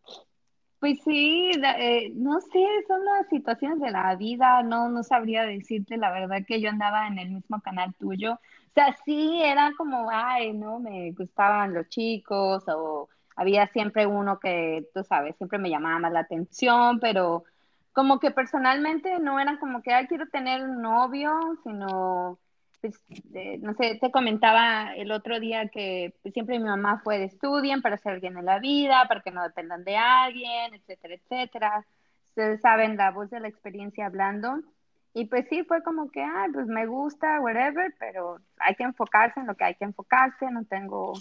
pues 0.79 0.99
sí, 1.03 1.51
eh, 1.79 2.11
no 2.15 2.39
sé, 2.41 2.63
son 2.87 3.03
las 3.05 3.27
situaciones 3.29 3.79
de 3.79 3.89
la 3.91 4.15
vida, 4.15 4.61
no, 4.63 4.89
no 4.89 5.01
sabría 5.03 5.43
decirte 5.43 5.97
la 5.97 6.11
verdad 6.11 6.45
que 6.47 6.61
yo 6.61 6.69
andaba 6.69 7.07
en 7.07 7.17
el 7.19 7.31
mismo 7.31 7.59
canal 7.61 7.95
tuyo. 7.95 8.33
O 8.33 8.39
sea, 8.75 8.95
sí, 9.05 9.41
era 9.43 9.71
como, 9.77 10.09
ay, 10.11 10.53
no, 10.53 10.79
me 10.79 11.11
gustaban 11.13 11.73
los 11.73 11.87
chicos 11.89 12.63
o 12.67 13.09
había 13.35 13.67
siempre 13.67 14.05
uno 14.05 14.39
que, 14.39 14.87
tú 14.93 15.03
sabes, 15.03 15.35
siempre 15.37 15.57
me 15.59 15.69
llamaba 15.69 15.99
más 15.99 16.11
la 16.13 16.19
atención, 16.21 16.99
pero 16.99 17.45
como 17.95 18.19
que 18.19 18.29
personalmente 18.29 19.19
no 19.19 19.39
era 19.39 19.57
como 19.57 19.81
que, 19.81 19.93
ay, 19.93 20.07
quiero 20.07 20.27
tener 20.27 20.61
un 20.61 20.81
novio, 20.81 21.31
sino 21.63 22.37
pues, 22.81 23.01
eh, 23.33 23.57
no 23.61 23.73
sé, 23.73 23.97
te 24.01 24.11
comentaba 24.11 24.93
el 24.95 25.11
otro 25.11 25.39
día 25.39 25.69
que 25.69 26.13
pues, 26.21 26.33
siempre 26.33 26.59
mi 26.59 26.65
mamá 26.65 26.99
fue 27.05 27.19
de 27.19 27.25
estudien 27.25 27.81
para 27.81 27.97
ser 27.97 28.11
alguien 28.11 28.37
en 28.37 28.45
la 28.45 28.59
vida, 28.59 29.05
para 29.07 29.21
que 29.21 29.31
no 29.31 29.41
dependan 29.41 29.85
de 29.85 29.95
alguien, 29.95 30.73
etcétera, 30.73 31.15
etcétera. 31.15 31.85
Ustedes 32.25 32.59
saben 32.59 32.97
la 32.97 33.11
voz 33.11 33.29
de 33.29 33.39
la 33.39 33.47
experiencia 33.47 34.07
hablando. 34.07 34.59
Y 35.13 35.27
pues 35.27 35.47
sí, 35.49 35.63
fue 35.63 35.81
como 35.81 36.11
que, 36.11 36.21
ay, 36.21 36.51
pues 36.51 36.67
me 36.67 36.87
gusta, 36.87 37.39
whatever, 37.39 37.95
pero 37.97 38.39
hay 38.59 38.75
que 38.75 38.83
enfocarse 38.83 39.39
en 39.39 39.47
lo 39.47 39.55
que 39.55 39.63
hay 39.63 39.75
que 39.75 39.85
enfocarse, 39.85 40.51
no 40.51 40.65
tengo, 40.65 41.13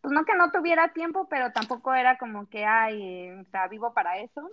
pues 0.00 0.12
no 0.12 0.24
que 0.24 0.34
no 0.34 0.50
tuviera 0.50 0.92
tiempo, 0.92 1.28
pero 1.30 1.52
tampoco 1.52 1.94
era 1.94 2.18
como 2.18 2.48
que, 2.48 2.64
ay, 2.64 3.30
o 3.30 3.44
sea, 3.52 3.68
vivo 3.68 3.94
para 3.94 4.18
eso. 4.18 4.50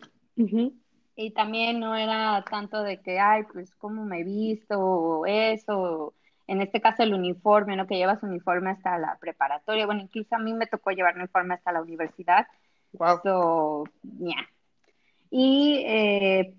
Y 1.15 1.31
también 1.31 1.79
no 1.79 1.95
era 1.95 2.43
tanto 2.49 2.83
de 2.83 2.99
que, 2.99 3.19
ay, 3.19 3.43
pues 3.51 3.73
cómo 3.75 4.03
me 4.03 4.19
he 4.19 4.23
visto 4.23 4.79
o 4.79 5.25
eso. 5.25 6.13
En 6.47 6.61
este 6.61 6.81
caso 6.81 7.03
el 7.03 7.13
uniforme, 7.13 7.75
¿no? 7.75 7.87
Que 7.87 7.95
llevas 7.95 8.21
uniforme 8.21 8.71
hasta 8.71 8.97
la 8.97 9.17
preparatoria. 9.19 9.85
Bueno, 9.85 10.01
incluso 10.01 10.35
a 10.35 10.39
mí 10.39 10.53
me 10.53 10.67
tocó 10.67 10.91
llevar 10.91 11.15
uniforme 11.15 11.53
hasta 11.53 11.71
la 11.71 11.81
universidad. 11.81 12.47
Wow. 12.93 13.19
So, 13.23 13.83
yeah. 14.19 14.47
Y 15.31 15.83
eh, 15.87 16.53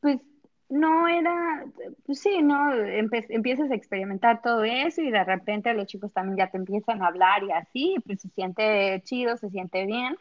pues 0.00 0.20
no 0.68 1.06
era, 1.08 1.64
pues 2.06 2.20
sí, 2.20 2.42
¿no? 2.42 2.72
Empe- 2.72 3.26
empiezas 3.28 3.70
a 3.70 3.74
experimentar 3.74 4.40
todo 4.40 4.64
eso 4.64 5.02
y 5.02 5.10
de 5.10 5.24
repente 5.24 5.74
los 5.74 5.86
chicos 5.86 6.12
también 6.12 6.38
ya 6.38 6.50
te 6.50 6.56
empiezan 6.56 7.02
a 7.02 7.08
hablar 7.08 7.42
y 7.44 7.52
así, 7.52 7.96
pues 8.06 8.22
se 8.22 8.28
siente 8.30 9.00
chido, 9.04 9.36
se 9.36 9.50
siente 9.50 9.84
bien. 9.84 10.16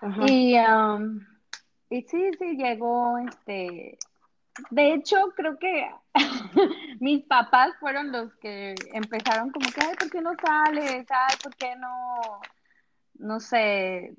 Ajá. 0.00 0.26
Y, 0.28 0.56
um, 0.58 1.20
y 1.90 2.02
sí, 2.02 2.30
sí, 2.38 2.56
llegó 2.56 3.18
este, 3.18 3.98
de 4.70 4.94
hecho, 4.94 5.16
creo 5.36 5.58
que 5.58 5.88
mis 7.00 7.24
papás 7.26 7.70
fueron 7.80 8.12
los 8.12 8.34
que 8.36 8.74
empezaron 8.92 9.50
como 9.50 9.70
que, 9.72 9.80
ay, 9.80 9.94
¿por 9.98 10.10
qué 10.10 10.20
no 10.20 10.32
sales? 10.44 11.06
Ay, 11.10 11.36
¿por 11.42 11.54
qué 11.56 11.76
no? 11.76 12.40
No 13.14 13.40
sé, 13.40 14.14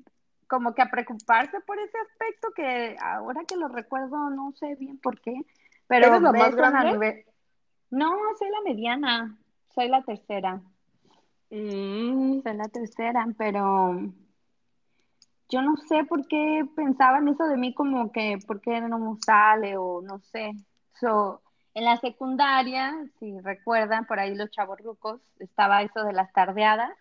como 0.48 0.74
que 0.74 0.82
a 0.82 0.90
preocuparse 0.90 1.60
por 1.60 1.78
ese 1.78 1.98
aspecto 1.98 2.48
que 2.54 2.96
ahora 3.00 3.42
que 3.46 3.56
lo 3.56 3.68
recuerdo 3.68 4.30
no 4.30 4.52
sé 4.52 4.74
bien 4.76 4.98
por 4.98 5.20
qué, 5.20 5.34
¿Eres 5.98 6.20
pero 6.20 6.20
la 6.22 6.32
de 6.32 6.32
más 6.32 6.54
la 6.54 6.70
grande? 6.70 6.88
universidad, 6.88 7.32
no, 7.90 8.10
soy 8.38 8.50
la 8.50 8.60
mediana, 8.62 9.38
soy 9.74 9.88
la 9.88 10.02
tercera, 10.02 10.62
Mm, 11.50 12.42
soy 12.42 12.56
la 12.56 12.68
tercera, 12.68 13.26
pero 13.38 14.00
yo 15.50 15.62
no 15.62 15.76
sé 15.76 16.04
por 16.04 16.26
qué 16.28 16.64
pensaban 16.76 17.28
eso 17.28 17.44
de 17.46 17.56
mí 17.56 17.74
como 17.74 18.12
que 18.12 18.38
por 18.46 18.60
qué 18.60 18.80
no 18.80 19.18
sale 19.24 19.76
o 19.76 20.00
no 20.00 20.20
sé. 20.20 20.52
So, 21.00 21.42
en 21.74 21.84
la 21.84 21.96
secundaria, 21.98 22.94
si 23.18 23.38
recuerdan, 23.40 24.06
por 24.06 24.18
ahí 24.18 24.34
los 24.34 24.50
chavorrucos, 24.50 25.20
estaba 25.38 25.82
eso 25.82 26.04
de 26.04 26.12
las 26.12 26.32
tardeadas 26.32 26.92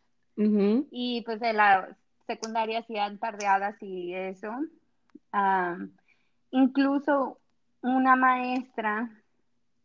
y 0.91 1.21
pues 1.25 1.41
en 1.41 1.57
la 1.57 1.97
secundaria 2.25 2.79
hacían 2.79 3.17
tardeadas 3.17 3.75
y 3.81 4.13
eso. 4.13 4.51
Ah, 5.33 5.77
incluso 6.51 7.39
una 7.81 8.15
maestra, 8.15 9.09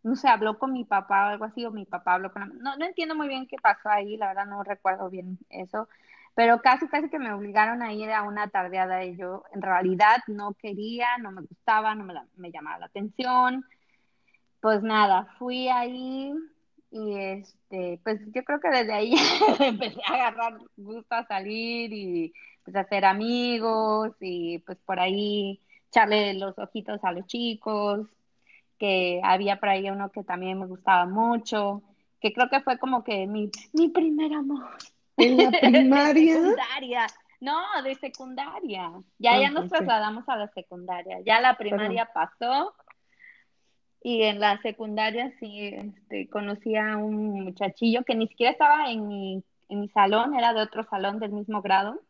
no 0.03 0.17
sé, 0.17 0.29
habló 0.29 0.59
con 0.59 0.73
mi 0.73 0.85
papá 0.85 1.27
o 1.27 1.29
algo 1.31 1.45
así, 1.45 1.65
o 1.65 1.71
mi 1.71 1.85
papá 1.87 2.15
habló 2.15 2.33
con 2.33 2.43
la... 2.43 2.47
No, 2.47 2.77
no 2.77 2.85
entiendo 2.85 3.15
muy 3.15 3.29
bien 3.29 3.47
qué 3.47 3.57
pasó 3.57 3.89
ahí, 3.89 4.17
la 4.17 4.29
verdad 4.29 4.47
no 4.47 4.63
recuerdo 4.63 5.11
bien 5.11 5.39
eso, 5.51 5.89
pero 6.35 6.61
casi, 6.63 6.89
casi 6.89 7.09
que 7.11 7.19
me 7.19 7.33
obligaron 7.33 7.83
a 7.83 7.93
ir 7.93 8.11
a 8.11 8.23
una 8.25 8.49
tardeada 8.49 9.05
y 9.05 9.17
yo 9.17 9.45
en 9.53 9.63
realidad 9.63 10.19
no 10.29 10.55
quería, 10.55 11.07
no 11.19 11.33
me 11.33 11.43
gustaba, 11.43 11.95
no 11.95 12.05
me, 12.05 12.15
la- 12.15 12.27
me 12.37 12.51
llamaba 12.53 12.79
la 12.81 12.87
atención. 12.87 13.65
Pues 14.61 14.83
nada, 14.83 15.27
fui 15.39 15.69
ahí 15.69 16.33
y 16.91 17.15
este, 17.17 18.01
pues 18.05 18.21
yo 18.35 18.45
creo 18.45 18.61
que 18.61 18.71
desde 18.71 18.93
ahí 18.95 19.15
empecé 19.61 20.01
a 20.09 20.15
agarrar 20.15 20.59
gusto 20.77 21.15
a 21.15 21.27
salir 21.27 21.93
y 21.93 22.33
pues 22.65 22.75
a 22.77 22.81
hacer 22.81 23.05
amigos 23.05 24.13
y 24.21 24.59
pues 24.61 24.79
por 24.87 25.01
ahí 25.01 25.61
echarle 25.89 26.35
los 26.35 26.59
ojitos 26.59 27.03
a 27.05 27.13
los 27.13 27.27
chicos 27.27 28.09
que 28.79 29.21
había 29.25 29.59
por 29.61 29.69
ahí 29.71 29.91
uno 29.91 30.11
que 30.11 30.25
también 30.25 30.59
me 30.61 30.67
gustaba 30.67 31.07
mucho, 31.07 31.83
que 32.21 32.33
creo 32.33 32.49
que 32.51 32.61
fue 32.63 32.79
como 32.79 33.05
que 33.05 33.27
mi, 33.27 33.51
mi 33.73 33.89
primer 33.91 34.33
amor 34.35 34.65
¿En 35.17 35.37
la 35.37 35.51
de 35.51 35.59
primaria? 35.61 36.35
secundaria. 36.35 37.07
No, 37.41 37.61
de 37.83 37.95
secundaria. 37.97 38.91
Ya, 39.19 39.33
Ah, 39.35 39.39
ya 39.39 39.51
nos 39.51 39.69
trasladamos 39.69 40.29
a 40.29 40.37
la 40.37 40.49
secundaria. 40.49 41.21
Ya 41.27 41.41
la 41.41 41.57
Perdón. 41.57 41.79
primaria 41.79 42.11
pasó 42.15 42.75
y 44.03 44.23
en 44.23 44.39
la 44.41 44.61
secundaria 44.63 45.33
sí 45.41 45.69
este, 45.69 46.29
conocí 46.29 46.77
a 46.77 46.97
un 46.99 47.45
muchachillo 47.45 48.05
que 48.05 48.15
ni 48.15 48.29
siquiera 48.29 48.53
estaba 48.53 48.91
en 48.91 49.09
mi, 49.09 49.43
en 49.69 49.81
mi 49.81 49.89
salón, 49.89 50.35
era 50.35 50.53
de 50.53 50.63
otro 50.63 50.85
salón 50.85 51.19
del 51.19 51.33
mismo 51.33 51.63
grado. 51.63 52.01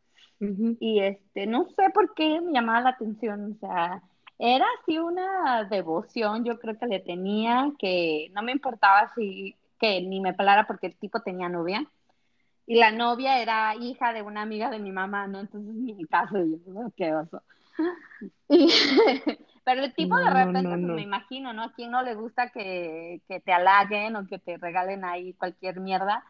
Y 0.80 1.00
este, 1.00 1.46
no 1.46 1.68
sé 1.70 1.88
por 1.94 2.12
qué 2.14 2.38
me 2.40 2.52
llamaba 2.52 2.80
la 2.82 2.90
atención, 2.90 3.52
o 3.52 3.58
sea, 3.60 4.02
era 4.38 4.66
así 4.82 4.98
una 4.98 5.64
devoción, 5.64 6.44
yo 6.44 6.58
creo 6.58 6.76
que 6.78 6.84
le 6.86 7.00
tenía, 7.00 7.72
que 7.78 8.28
no 8.34 8.42
me 8.42 8.52
importaba 8.52 9.10
si, 9.14 9.56
que 9.80 10.02
ni 10.02 10.20
me 10.20 10.34
pelara 10.34 10.66
porque 10.66 10.88
el 10.88 10.96
tipo 10.96 11.20
tenía 11.20 11.48
novia. 11.48 11.86
Y 12.66 12.76
la 12.76 12.92
novia 12.92 13.40
era 13.42 13.74
hija 13.76 14.12
de 14.12 14.22
una 14.22 14.42
amiga 14.42 14.70
de 14.70 14.78
mi 14.78 14.90
mamá, 14.92 15.26
¿no? 15.26 15.40
Entonces, 15.40 15.70
en 15.74 15.84
mi 15.96 16.06
caso, 16.06 16.36
yo, 16.38 16.56
"Oh, 16.74 16.90
qué 16.96 17.14
oso. 17.14 17.42
Y, 18.48 18.68
pero 19.64 19.82
el 19.84 19.94
tipo 19.94 20.16
No, 20.16 20.24
de 20.24 20.30
no, 20.30 20.46
repente, 20.46 20.68
pues 20.68 20.80
me 20.92 21.02
no. 21.02 21.02
imagino, 21.02 21.52
¿no? 21.52 21.64
¿A 21.64 21.72
quién 21.74 21.90
no 21.90 22.02
le 22.02 22.14
gusta 22.14 22.50
que, 22.50 23.22
que 23.28 23.40
te 23.40 23.52
halaguen 23.52 24.16
o 24.16 24.26
que 24.26 24.38
te 24.38 24.56
regalen 24.58 25.04
ahí 25.04 25.34
cualquier 25.34 25.80
mierda? 25.80 26.24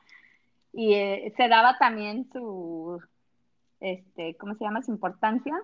Y 0.73 0.95
eh, 0.95 1.33
se 1.37 1.49
daba 1.49 1.79
también 1.79 2.29
su, 2.33 3.01
este, 3.81 4.37
¿cómo 4.39 4.55
se 4.57 4.65
llama? 4.65 4.83
Su 4.83 4.93
importancia. 4.93 5.55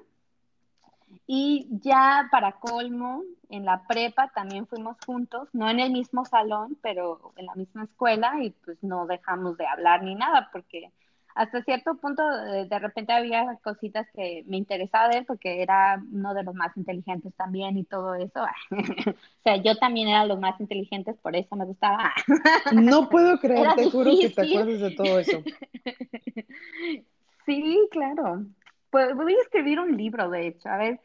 Y 1.26 1.66
ya 1.70 2.28
para 2.30 2.52
colmo, 2.52 3.22
en 3.48 3.64
la 3.64 3.86
prepa 3.86 4.30
también 4.34 4.66
fuimos 4.66 4.96
juntos, 5.06 5.48
no 5.52 5.68
en 5.68 5.80
el 5.80 5.92
mismo 5.92 6.24
salón, 6.24 6.76
pero 6.82 7.32
en 7.36 7.46
la 7.46 7.54
misma 7.54 7.84
escuela 7.84 8.34
y 8.42 8.50
pues 8.50 8.82
no 8.82 9.06
dejamos 9.06 9.56
de 9.56 9.66
hablar 9.66 10.02
ni 10.02 10.14
nada, 10.14 10.48
porque 10.52 10.90
hasta 11.34 11.62
cierto 11.62 11.94
punto 11.96 12.22
de, 12.28 12.66
de 12.66 12.78
repente 12.78 13.12
había 13.12 13.58
cositas 13.62 14.06
que 14.14 14.44
me 14.46 14.56
interesaba 14.56 15.08
de 15.08 15.18
él 15.18 15.24
porque 15.24 15.62
era 15.62 16.02
uno 16.12 16.34
de 16.34 16.42
los 16.42 16.54
más 16.54 16.76
inteligentes 16.76 17.32
también 17.34 17.78
y 17.78 17.84
todo 17.84 18.14
eso. 18.14 18.42
o 18.70 19.42
sea, 19.44 19.56
yo 19.56 19.76
también 19.76 20.08
era 20.08 20.26
los 20.26 20.40
más 20.40 20.60
inteligentes, 20.60 21.16
por 21.18 21.36
eso 21.36 21.54
me 21.56 21.64
gustaba. 21.64 22.12
No 22.72 23.08
puedo 23.08 23.38
creer, 23.38 23.60
era 23.60 23.74
te 23.74 23.90
juro 23.90 24.12
que 24.20 24.30
te 24.30 24.42
acuerdas 24.42 24.80
de 24.80 24.90
todo 24.92 25.18
eso. 25.18 25.42
Sí, 27.46 27.88
claro. 27.90 28.44
Pues 28.90 29.14
voy 29.14 29.34
a 29.34 29.42
escribir 29.42 29.80
un 29.80 29.96
libro, 29.96 30.30
de 30.30 30.48
hecho. 30.48 30.68
A 30.68 30.76
ver, 30.76 31.00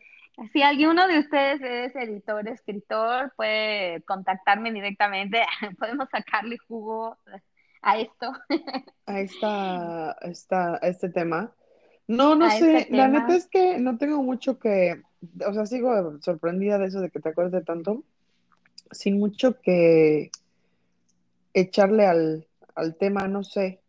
Si 0.54 0.62
alguno 0.62 1.08
de 1.08 1.20
ustedes 1.20 1.62
es 1.62 1.96
editor, 1.96 2.48
escritor, 2.48 3.34
puede 3.36 4.02
contactarme 4.02 4.72
directamente. 4.72 5.44
Podemos 5.80 6.10
sacarle 6.10 6.58
jugo 6.68 7.18
a 7.82 8.00
esto, 8.00 8.34
A 9.06 9.20
esta, 9.20 10.18
esta, 10.24 10.76
a 10.76 10.88
este 10.88 11.10
tema. 11.10 11.54
No, 12.08 12.36
no 12.36 12.46
a 12.46 12.54
este 12.56 12.86
sé, 12.86 12.88
la 12.92 13.08
neta 13.08 13.36
es 13.36 13.48
que 13.48 13.78
no 13.80 13.98
tengo 13.98 14.24
mucho 14.24 14.58
que, 14.60 15.02
o 15.48 15.54
sea, 15.54 15.66
sigo 15.68 16.20
sorprendida 16.22 16.80
de 16.80 16.88
eso 16.88 17.00
de 17.00 17.12
que 17.12 17.20
te 17.20 17.30
acuerdes 17.30 17.54
de 17.54 17.64
tanto, 17.64 18.04
sin 18.92 19.20
mucho 19.20 19.62
que 19.62 20.32
echarle 21.54 22.08
al, 22.08 22.48
al 22.74 22.96
tema, 22.96 23.28
no 23.28 23.44
sé. 23.44 23.82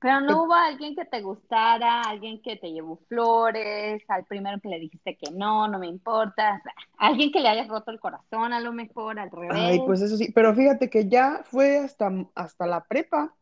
Pero 0.00 0.20
no 0.20 0.44
hubo 0.44 0.54
alguien 0.54 0.94
que 0.94 1.04
te 1.04 1.20
gustara, 1.20 2.02
alguien 2.02 2.40
que 2.40 2.56
te 2.56 2.70
llevó 2.70 2.98
flores, 3.08 4.02
al 4.08 4.24
primero 4.24 4.60
que 4.60 4.68
le 4.68 4.78
dijiste 4.78 5.16
que 5.16 5.32
no, 5.32 5.66
no 5.66 5.78
me 5.78 5.88
importa, 5.88 6.62
alguien 6.98 7.32
que 7.32 7.40
le 7.40 7.48
hayas 7.48 7.66
roto 7.68 7.90
el 7.90 7.98
corazón 7.98 8.52
a 8.52 8.60
lo 8.60 8.72
mejor, 8.72 9.18
al 9.18 9.28
Ay, 9.50 9.78
revés. 9.78 9.82
pues 9.86 10.02
eso 10.02 10.16
sí, 10.16 10.30
pero 10.32 10.54
fíjate 10.54 10.88
que 10.88 11.08
ya 11.08 11.42
fue 11.44 11.78
hasta, 11.78 12.12
hasta 12.34 12.66
la 12.66 12.84
prepa. 12.84 13.34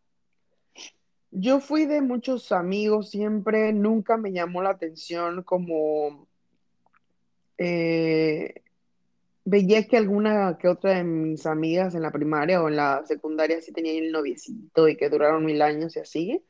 Yo 1.30 1.60
fui 1.60 1.84
de 1.84 2.00
muchos 2.00 2.50
amigos 2.52 3.10
siempre, 3.10 3.74
nunca 3.74 4.16
me 4.16 4.32
llamó 4.32 4.62
la 4.62 4.70
atención 4.70 5.42
como 5.42 6.26
eh, 7.58 8.62
veía 9.46 9.86
que 9.86 9.96
alguna 9.96 10.58
que 10.58 10.66
otra 10.68 10.94
de 10.94 11.04
mis 11.04 11.46
amigas 11.46 11.94
en 11.94 12.02
la 12.02 12.10
primaria 12.10 12.60
o 12.60 12.68
en 12.68 12.76
la 12.76 13.06
secundaria 13.06 13.62
sí 13.62 13.72
tenían 13.72 14.04
el 14.04 14.12
noviecito 14.12 14.88
y 14.88 14.96
que 14.96 15.08
duraron 15.08 15.44
mil 15.44 15.62
años 15.62 15.96
y 15.96 16.00
así, 16.00 16.44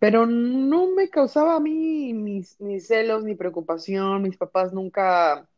pero 0.00 0.26
no 0.26 0.88
me 0.88 1.08
causaba 1.08 1.54
a 1.54 1.60
mí 1.60 2.12
ni, 2.12 2.42
ni 2.58 2.80
celos 2.80 3.22
ni 3.24 3.36
preocupación, 3.36 4.22
mis 4.22 4.36
papás 4.36 4.72
nunca 4.72 5.48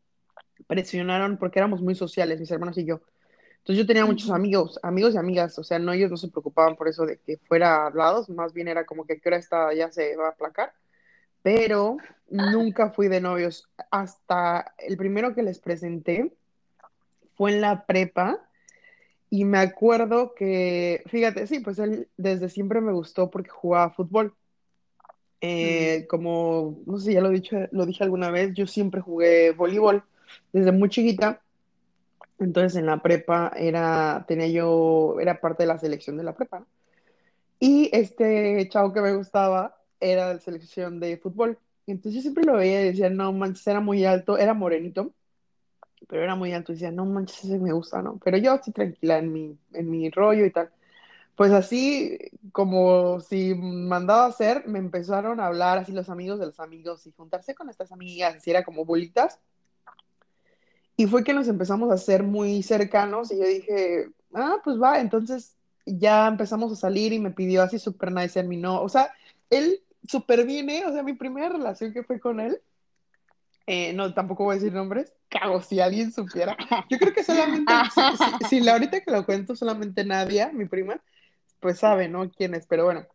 presionaron 0.66 1.38
porque 1.38 1.58
éramos 1.58 1.80
muy 1.80 1.94
sociales, 1.94 2.38
mis 2.38 2.50
hermanos 2.50 2.76
y 2.76 2.84
yo. 2.84 3.00
Entonces 3.58 3.78
yo 3.78 3.87
tenía 3.87 4.04
muchos 4.04 4.30
amigos, 4.30 4.78
amigos 4.82 5.14
y 5.14 5.16
amigas, 5.16 5.58
o 5.58 5.64
sea, 5.64 5.78
no, 5.78 5.92
ellos 5.92 6.10
no 6.10 6.18
se 6.18 6.28
preocupaban 6.28 6.76
por 6.76 6.88
eso 6.88 7.06
de 7.06 7.18
que 7.18 7.38
fuera 7.38 7.87
hablados, 7.87 8.28
más 8.28 8.52
bien 8.52 8.68
era 8.68 8.84
como 8.84 9.06
que 9.06 9.14
a 9.14 9.16
qué 9.18 9.28
hora 9.30 9.38
esta 9.38 9.72
ya 9.72 9.90
se 9.90 10.16
va 10.16 10.26
a 10.26 10.30
aplacar, 10.30 10.75
pero 11.42 11.96
nunca 12.28 12.90
fui 12.90 13.08
de 13.08 13.22
novios. 13.22 13.70
Hasta 13.90 14.75
el 14.78 14.98
primero 14.98 15.34
que 15.34 15.42
les 15.42 15.60
presenté 15.60 16.38
fue 17.38 17.52
en 17.52 17.61
la 17.61 17.87
prepa 17.87 18.40
y 19.30 19.45
me 19.45 19.59
acuerdo 19.59 20.35
que, 20.35 21.02
fíjate, 21.07 21.47
sí, 21.47 21.61
pues 21.61 21.78
él 21.78 22.09
desde 22.16 22.49
siempre 22.49 22.80
me 22.80 22.92
gustó 22.92 23.30
porque 23.30 23.49
jugaba 23.49 23.90
fútbol. 23.90 24.26
Mm. 24.26 24.33
Eh, 25.40 26.07
como, 26.11 26.80
no 26.85 26.99
sé 26.99 27.12
ya 27.12 27.21
lo 27.21 27.28
he 27.28 27.35
dicho, 27.35 27.57
lo 27.71 27.87
dije 27.87 28.02
alguna 28.02 28.30
vez, 28.30 28.52
yo 28.54 28.66
siempre 28.66 29.00
jugué 29.00 29.52
voleibol 29.52 30.02
desde 30.52 30.73
muy 30.73 30.88
chiquita. 30.88 31.40
Entonces 32.40 32.76
en 32.76 32.87
la 32.87 33.02
prepa 33.02 33.52
era, 33.57 34.25
tenía 34.26 34.49
yo, 34.49 35.16
era 35.21 35.40
parte 35.40 35.62
de 35.62 35.68
la 35.68 35.78
selección 35.78 36.16
de 36.16 36.25
la 36.25 36.35
prepa. 36.35 36.66
Y 37.61 37.88
este 37.92 38.68
chavo 38.68 38.92
que 38.92 39.00
me 39.00 39.14
gustaba 39.14 39.76
era 40.00 40.35
de 40.35 40.40
selección 40.40 40.99
de 40.99 41.18
fútbol. 41.18 41.59
Entonces 41.87 42.14
yo 42.14 42.23
siempre 42.23 42.45
lo 42.45 42.54
veía 42.54 42.83
y 42.83 42.87
decía, 42.87 43.11
no 43.11 43.33
manches, 43.33 43.66
era 43.66 43.80
muy 43.80 44.04
alto, 44.04 44.38
era 44.38 44.54
morenito, 44.54 45.12
pero 46.06 46.22
era 46.22 46.34
muy 46.34 46.52
alto. 46.52 46.72
Y 46.72 46.76
decía, 46.76 46.90
no 46.90 47.04
manches, 47.04 47.44
ese 47.44 47.58
me 47.58 47.72
gusta, 47.72 48.02
¿no? 48.02 48.18
Pero 48.22 48.36
yo 48.38 48.52
así 48.52 48.72
tranquila 48.72 49.18
en 49.18 49.32
mi, 49.32 49.58
en 49.72 49.90
mi 49.90 50.10
rollo 50.10 50.44
y 50.44 50.50
tal. 50.50 50.70
Pues 51.36 51.52
así, 51.52 52.18
como 52.52 53.20
si 53.20 53.54
mandaba 53.54 54.24
a 54.24 54.28
hacer, 54.28 54.66
me 54.66 54.78
empezaron 54.78 55.40
a 55.40 55.46
hablar 55.46 55.78
así 55.78 55.92
los 55.92 56.08
amigos 56.08 56.40
de 56.40 56.46
los 56.46 56.60
amigos 56.60 57.06
y 57.06 57.12
juntarse 57.12 57.54
con 57.54 57.70
estas 57.70 57.92
amigas, 57.92 58.36
así 58.36 58.50
era 58.50 58.64
como 58.64 58.84
bolitas. 58.84 59.38
Y 60.96 61.06
fue 61.06 61.22
que 61.22 61.32
nos 61.32 61.46
empezamos 61.46 61.90
a 61.90 61.94
hacer 61.94 62.24
muy 62.24 62.62
cercanos 62.62 63.30
y 63.30 63.38
yo 63.38 63.44
dije, 63.44 64.08
ah, 64.34 64.56
pues 64.64 64.80
va, 64.82 65.00
entonces 65.00 65.54
ya 65.86 66.26
empezamos 66.26 66.72
a 66.72 66.76
salir 66.76 67.12
y 67.12 67.20
me 67.20 67.30
pidió 67.30 67.62
así 67.62 67.78
súper 67.78 68.12
nice 68.12 68.30
ser 68.30 68.46
mi 68.46 68.56
no, 68.56 68.82
o 68.82 68.88
sea, 68.88 69.12
él 69.48 69.80
súper 70.08 70.44
bien. 70.44 70.68
O 70.86 70.92
sea, 70.92 71.02
mi 71.02 71.14
primera 71.14 71.48
relación 71.48 71.92
que 71.92 72.02
fue 72.02 72.20
con 72.20 72.40
él, 72.40 72.61
eh, 73.70 73.92
no, 73.92 74.14
tampoco 74.14 74.44
voy 74.44 74.52
a 74.52 74.54
decir 74.54 74.72
nombres, 74.72 75.12
cago, 75.28 75.61
si 75.61 75.78
alguien 75.78 76.11
supiera. 76.11 76.57
Yo 76.88 76.98
creo 76.98 77.12
que 77.12 77.22
solamente, 77.22 77.70
si, 77.94 78.00
si, 78.16 78.44
si 78.48 78.61
la 78.61 78.72
ahorita 78.72 79.02
que 79.02 79.11
lo 79.11 79.26
cuento, 79.26 79.54
solamente 79.54 80.07
Nadia, 80.07 80.50
mi 80.54 80.64
prima, 80.64 81.02
pues 81.61 81.78
sabe, 81.78 82.09
¿no? 82.09 82.31
¿Quién 82.31 82.54
es? 82.54 82.66
Pero 82.66 82.87
bueno, 82.87 83.07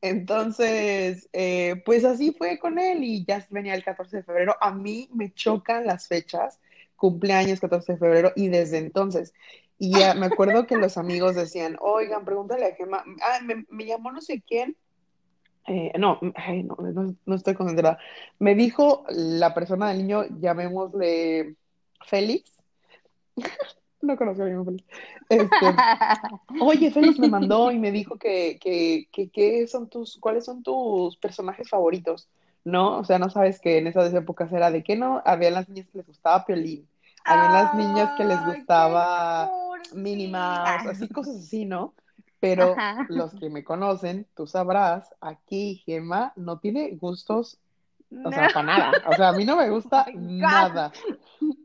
entonces, 0.00 1.28
eh, 1.32 1.80
pues 1.84 2.04
así 2.04 2.32
fue 2.32 2.58
con 2.58 2.80
él 2.80 3.04
y 3.04 3.24
ya 3.24 3.46
venía 3.50 3.74
el 3.74 3.84
14 3.84 4.16
de 4.16 4.22
febrero. 4.24 4.56
A 4.60 4.72
mí 4.72 5.08
me 5.14 5.32
chocan 5.32 5.86
las 5.86 6.08
fechas, 6.08 6.58
cumpleaños 6.96 7.60
14 7.60 7.92
de 7.92 7.98
febrero 7.98 8.32
y 8.34 8.48
desde 8.48 8.78
entonces. 8.78 9.32
Y 9.78 9.96
ya 9.96 10.14
me 10.14 10.26
acuerdo 10.26 10.66
que 10.66 10.76
los 10.78 10.98
amigos 10.98 11.36
decían, 11.36 11.76
oigan, 11.80 12.24
pregúntale 12.24 12.66
a 12.66 12.74
Gemma, 12.74 13.04
ah, 13.22 13.38
me, 13.44 13.66
me 13.70 13.86
llamó 13.86 14.10
no 14.10 14.20
sé 14.20 14.42
quién. 14.44 14.76
Eh, 15.66 15.92
no, 15.98 16.18
ay, 16.34 16.64
no, 16.64 16.76
no, 16.76 17.14
no 17.24 17.34
estoy 17.34 17.54
concentrada. 17.54 17.98
Me 18.38 18.54
dijo 18.54 19.04
la 19.08 19.54
persona 19.54 19.88
del 19.88 19.98
niño, 19.98 20.24
llamémosle 20.40 21.54
Félix, 22.04 22.52
no 24.02 24.16
conozco 24.16 24.42
a 24.42 24.46
mi 24.46 24.64
Félix. 24.64 24.84
Este, 25.28 25.50
Oye, 26.60 26.90
Félix 26.90 27.18
me 27.18 27.28
mandó 27.28 27.70
y 27.70 27.78
me 27.78 27.92
dijo 27.92 28.16
que, 28.16 28.58
que, 28.60 29.08
que, 29.12 29.30
que 29.30 29.66
son 29.68 29.88
tus, 29.88 30.18
¿cuáles 30.18 30.44
son 30.44 30.62
tus 30.62 31.16
personajes 31.16 31.68
favoritos? 31.68 32.28
¿No? 32.64 32.98
O 32.98 33.04
sea, 33.04 33.18
no 33.18 33.30
sabes 33.30 33.60
que 33.60 33.78
en 33.78 33.86
esas 33.86 34.12
épocas 34.14 34.52
era 34.52 34.70
de 34.70 34.82
que 34.82 34.96
no, 34.96 35.22
había 35.24 35.50
las 35.50 35.68
niñas 35.68 35.88
que 35.90 35.98
les 35.98 36.06
gustaba 36.06 36.44
Piolín, 36.44 36.86
había 37.24 37.50
las 37.50 37.74
niñas 37.74 38.10
que 38.16 38.24
les 38.24 38.38
¡Ay, 38.38 38.44
qué 38.44 38.58
gustaba 38.58 39.50
Minnie! 39.94 40.28
Mouse, 40.28 40.86
así 40.86 41.08
cosas 41.08 41.36
así, 41.36 41.64
¿no? 41.64 41.94
Pero 42.42 42.84
Ajá. 42.84 43.06
los 43.08 43.34
que 43.36 43.50
me 43.50 43.64
conocen, 43.64 44.28
tú 44.36 44.46
sabrás, 44.48 45.10
aquí 45.22 45.82
Gemma 45.86 46.34
no 46.36 46.60
tiene 46.60 46.96
gustos, 46.96 47.60
o 48.22 48.32
sea, 48.32 48.52
para 48.52 48.66
nada. 48.66 49.02
O 49.06 49.14
sea, 49.16 49.30
a 49.30 49.34
mí 49.34 49.44
no 49.46 49.56
me 49.56 49.70
oh 49.70 49.70
gusta 49.70 50.10
God. 50.12 50.12
nada. 50.14 50.98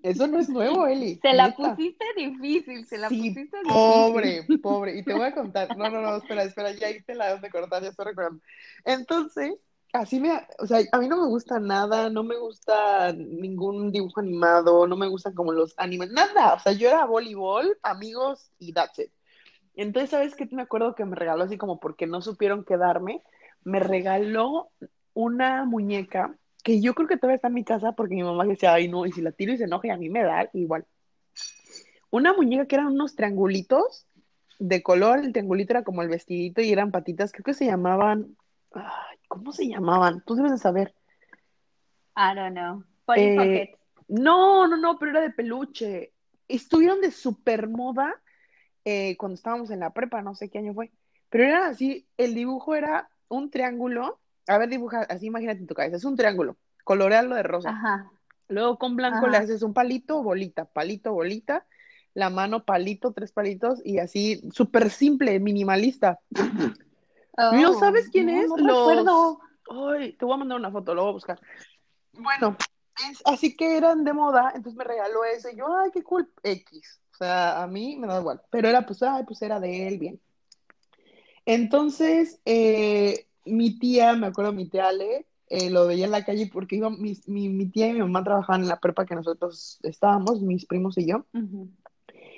Eso 0.03 0.27
no 0.27 0.39
es 0.39 0.49
nuevo, 0.49 0.87
Eli, 0.87 1.23
Se 1.23 1.33
la 1.33 1.55
neta. 1.55 1.55
pusiste 1.55 2.05
difícil, 2.15 2.85
se 2.85 2.97
la 2.97 3.11
Sí, 3.11 3.17
pusiste 3.17 3.63
difícil. 3.63 4.13
pobre, 4.13 4.43
pobre. 4.61 4.97
Y 4.97 5.05
te 5.05 5.13
voy 5.13 5.25
a 5.27 5.33
contar. 5.33 5.75
No, 5.75 5.89
no, 5.89 6.01
no, 6.01 6.15
espera, 6.17 6.43
espera, 6.43 6.71
ya 6.71 6.89
hice 6.89 7.15
la 7.15 7.37
de 7.37 7.49
cortar, 7.49 7.81
ya 7.83 7.89
estoy 7.89 8.05
recordando. 8.05 8.41
Entonces, 8.85 9.53
así 9.93 10.19
me, 10.19 10.45
o 10.59 10.67
sea, 10.67 10.79
a 10.91 10.97
mí 10.99 11.07
no 11.07 11.17
me 11.21 11.27
gusta 11.27 11.59
nada, 11.59 12.09
no 12.09 12.23
me 12.23 12.37
gusta 12.37 13.13
ningún 13.13 13.91
dibujo 13.91 14.19
animado, 14.19 14.87
no 14.87 14.97
me 14.97 15.07
gustan 15.07 15.33
como 15.33 15.53
los 15.53 15.73
animes, 15.77 16.11
nada. 16.11 16.55
O 16.55 16.59
sea, 16.59 16.73
yo 16.73 16.87
era 16.89 17.05
voleibol, 17.05 17.77
amigos 17.83 18.51
y 18.59 18.73
that's 18.73 18.99
it. 18.99 19.11
Entonces, 19.77 20.09
¿sabes 20.09 20.35
qué? 20.35 20.47
Me 20.51 20.63
acuerdo 20.63 20.95
que 20.95 21.05
me 21.05 21.15
regaló 21.15 21.43
así 21.43 21.57
como 21.57 21.79
porque 21.79 22.07
no 22.07 22.21
supieron 22.21 22.65
quedarme, 22.65 23.23
me 23.63 23.79
regaló 23.79 24.69
una 25.13 25.63
muñeca 25.65 26.35
que 26.63 26.81
yo 26.81 26.93
creo 26.93 27.07
que 27.07 27.15
todavía 27.17 27.35
está 27.37 27.47
en 27.47 27.53
mi 27.53 27.63
casa 27.63 27.93
porque 27.93 28.15
mi 28.15 28.23
mamá 28.23 28.43
decía, 28.45 28.73
ay 28.73 28.89
no, 28.89 29.05
y 29.05 29.11
si 29.13 29.21
la 29.21 29.31
tiro 29.31 29.53
y 29.53 29.57
se 29.57 29.63
enoja 29.63 29.87
y 29.87 29.91
a 29.91 29.97
mí 29.97 30.09
me 30.09 30.23
da 30.23 30.49
igual 30.53 30.85
una 32.09 32.33
muñeca 32.33 32.65
que 32.65 32.75
eran 32.75 32.87
unos 32.87 33.15
triangulitos 33.15 34.05
de 34.59 34.81
color, 34.81 35.19
el 35.19 35.31
triangulito 35.33 35.73
era 35.73 35.83
como 35.83 36.01
el 36.01 36.09
vestidito 36.09 36.61
y 36.61 36.71
eran 36.71 36.91
patitas, 36.91 37.31
creo 37.31 37.43
que 37.43 37.53
se 37.53 37.65
llamaban, 37.65 38.35
ay, 38.73 39.17
¿cómo 39.27 39.51
se 39.51 39.67
llamaban? 39.67 40.23
Tú 40.25 40.35
debes 40.35 40.51
de 40.53 40.57
saber. 40.57 40.93
I 42.15 42.33
don't 42.33 42.55
know. 42.55 42.83
Polly 43.05 43.21
Eh, 43.21 43.35
Pocket. 43.35 43.77
no, 44.07 44.67
no, 44.67 44.77
no, 44.77 44.97
pero 44.97 45.11
era 45.11 45.21
de 45.21 45.29
peluche. 45.31 46.13
Estuvieron 46.47 47.01
de 47.01 47.11
super 47.11 47.67
moda 47.67 48.15
eh, 48.89 49.17
cuando 49.17 49.35
estábamos 49.35 49.69
en 49.69 49.81
la 49.81 49.91
prepa, 49.93 50.21
no 50.21 50.33
sé 50.33 50.49
qué 50.49 50.59
año 50.59 50.73
fue, 50.73 50.91
pero 51.29 51.43
era 51.43 51.67
así, 51.67 52.07
el 52.17 52.33
dibujo 52.33 52.73
era 52.73 53.09
un 53.27 53.49
triángulo, 53.49 54.19
a 54.47 54.57
ver, 54.57 54.69
dibuja, 54.69 55.01
así 55.09 55.25
imagínate 55.25 55.59
en 55.59 55.67
tu 55.67 55.75
cabeza, 55.75 55.97
es 55.97 56.05
un 56.05 56.15
triángulo, 56.15 56.55
colorearlo 56.83 57.35
de 57.35 57.43
rosa. 57.43 57.69
Ajá, 57.69 58.09
Luego 58.47 58.77
con 58.77 58.95
blanco 58.95 59.27
le 59.27 59.35
haces 59.37 59.61
un 59.61 59.73
palito, 59.73 60.23
bolita, 60.23 60.63
palito, 60.65 61.11
bolita, 61.11 61.65
la 62.13 62.29
mano, 62.29 62.63
palito, 62.63 63.11
tres 63.11 63.33
palitos 63.33 63.81
y 63.83 63.99
así, 63.99 64.41
súper 64.53 64.89
simple, 64.89 65.37
minimalista. 65.39 66.19
¿No 67.37 67.71
Oh, 67.71 67.79
sabes 67.79 68.09
quién 68.09 68.27
no, 68.27 68.41
es? 68.41 68.47
no 68.49 68.57
Los... 68.57 68.87
recuerdo. 68.87 69.39
Ay, 69.69 70.13
te 70.13 70.25
voy 70.25 70.33
a 70.33 70.37
mandar 70.37 70.57
una 70.57 70.71
foto, 70.71 70.95
lo 70.95 71.03
voy 71.03 71.09
a 71.09 71.13
buscar. 71.13 71.39
Bueno, 72.13 72.55
es, 73.11 73.21
así 73.25 73.55
que 73.55 73.77
eran 73.77 74.03
de 74.05 74.13
moda, 74.13 74.53
entonces 74.55 74.77
me 74.77 74.85
regaló 74.85 75.23
eso 75.25 75.49
y 75.49 75.57
yo, 75.57 75.77
ay, 75.77 75.91
qué 75.91 76.01
cool, 76.03 76.31
X. 76.41 77.01
O 77.17 77.23
sea, 77.23 77.63
a 77.63 77.67
mí 77.67 77.95
me 77.95 78.05
da 78.05 78.19
igual, 78.19 78.39
pero 78.51 78.69
era 78.69 78.85
pues, 78.85 79.01
ay, 79.01 79.23
pues 79.25 79.41
era 79.41 79.59
de 79.59 79.87
él, 79.87 79.97
bien. 79.97 80.21
Entonces, 81.47 82.39
eh, 82.45 83.25
mi 83.43 83.79
tía, 83.79 84.13
me 84.13 84.27
acuerdo, 84.27 84.53
mi 84.53 84.69
tía 84.69 84.89
Ale, 84.89 85.25
eh, 85.49 85.71
lo 85.71 85.87
veía 85.87 86.05
en 86.05 86.11
la 86.11 86.23
calle 86.23 86.47
porque 86.53 86.75
iba, 86.75 86.91
mi, 86.91 87.17
mi, 87.25 87.49
mi 87.49 87.65
tía 87.71 87.87
y 87.87 87.93
mi 87.93 88.01
mamá 88.01 88.23
trabajaban 88.23 88.61
en 88.61 88.67
la 88.67 88.79
prepa 88.79 89.07
que 89.07 89.15
nosotros 89.15 89.79
estábamos, 89.81 90.43
mis 90.43 90.67
primos 90.67 90.95
y 90.99 91.07
yo. 91.07 91.25
Ujú. 91.33 91.71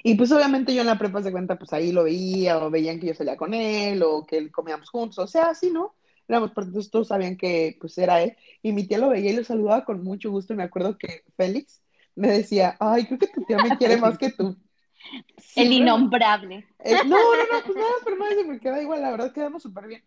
Y 0.01 0.15
pues 0.15 0.31
obviamente 0.31 0.73
yo 0.73 0.79
en 0.79 0.87
la 0.87 0.97
prepa 0.97 1.21
se 1.21 1.33
cuenta, 1.33 1.57
pues 1.59 1.73
ahí 1.73 1.91
lo 1.91 2.05
veía, 2.05 2.63
o 2.63 2.69
veían 2.69 3.01
que 3.01 3.07
yo 3.07 3.13
salía 3.13 3.35
con 3.35 3.53
él, 3.53 4.01
o 4.01 4.25
que 4.25 4.49
comíamos 4.49 4.89
juntos, 4.89 5.19
o 5.19 5.27
sea, 5.27 5.49
así, 5.49 5.71
¿no? 5.71 5.93
éramos 6.29 6.51
entonces 6.55 6.91
todos 6.91 7.07
sabían 7.07 7.35
que 7.35 7.75
pues 7.81 7.97
era 7.97 8.21
él, 8.21 8.37
y 8.61 8.71
mi 8.71 8.87
tía 8.87 8.99
lo 8.99 9.09
veía 9.09 9.31
y 9.31 9.35
lo 9.35 9.43
saludaba 9.43 9.83
con 9.83 10.03
mucho 10.03 10.31
gusto, 10.31 10.53
y 10.53 10.55
me 10.55 10.63
acuerdo 10.63 10.97
que 10.97 11.23
Félix 11.35 11.81
me 12.15 12.29
decía, 12.31 12.75
ay, 12.79 13.05
creo 13.05 13.17
que 13.17 13.27
tu 13.27 13.43
tía 13.43 13.57
me 13.59 13.77
quiere 13.77 13.97
más 14.01 14.17
que 14.17 14.29
tú. 14.31 14.55
El 15.55 15.73
innombrable. 15.73 16.65
Eh, 16.83 16.97
no, 17.05 17.17
no, 17.17 17.17
no, 17.17 17.63
pues 17.65 17.77
nada, 17.77 17.91
pero 18.03 18.15
no, 18.17 18.25
porque 18.45 18.69
da 18.69 18.81
igual, 18.81 19.01
la 19.01 19.11
verdad 19.11 19.33
quedamos 19.33 19.63
súper 19.63 19.87
bien. 19.87 20.03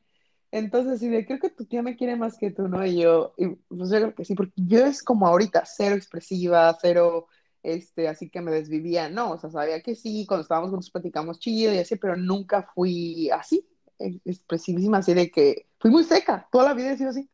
Entonces, 0.51 1.01
sí, 1.01 1.09
de 1.09 1.25
creo 1.25 1.39
que 1.39 1.49
tu 1.49 1.65
tía 1.65 1.83
me 1.83 1.97
quiere 1.97 2.15
más 2.17 2.37
que 2.37 2.51
tú, 2.51 2.69
¿no? 2.69 2.85
Y 2.85 3.01
yo, 3.01 3.35
y, 3.39 3.47
pues 3.69 3.91
yo 3.91 3.97
creo 3.97 4.15
que 4.15 4.25
sí, 4.25 4.35
porque 4.35 4.53
yo 4.57 4.85
es 4.85 5.03
como 5.03 5.27
ahorita, 5.27 5.65
cero 5.65 5.95
expresiva, 5.97 6.77
cero, 6.81 7.27
este, 7.63 8.07
así 8.07 8.29
que 8.29 8.43
me 8.43 8.51
desvivía, 8.53 9.09
no, 9.09 9.33
o 9.33 9.39
sea, 9.39 9.51
sabía 9.51 9.81
que 9.81 9.95
sí, 9.95 10.27
cuando 10.27 10.43
estábamos 10.43 10.71
juntos 10.71 10.91
platicamos 10.91 11.39
chido 11.39 11.73
y 11.73 11.79
así, 11.79 11.97
pero 11.97 12.17
nunca 12.17 12.69
fui 12.75 13.31
así, 13.31 13.67
eh, 13.99 14.19
expresivísima, 14.27 14.99
así 14.99 15.15
de 15.15 15.31
que 15.31 15.69
fui 15.79 15.91
muy 15.91 16.05
seca, 16.05 16.47
toda 16.53 16.65
la 16.65 16.75
vida 16.75 16.93
he 16.93 16.99
sido 16.99 17.11
así. 17.11 17.31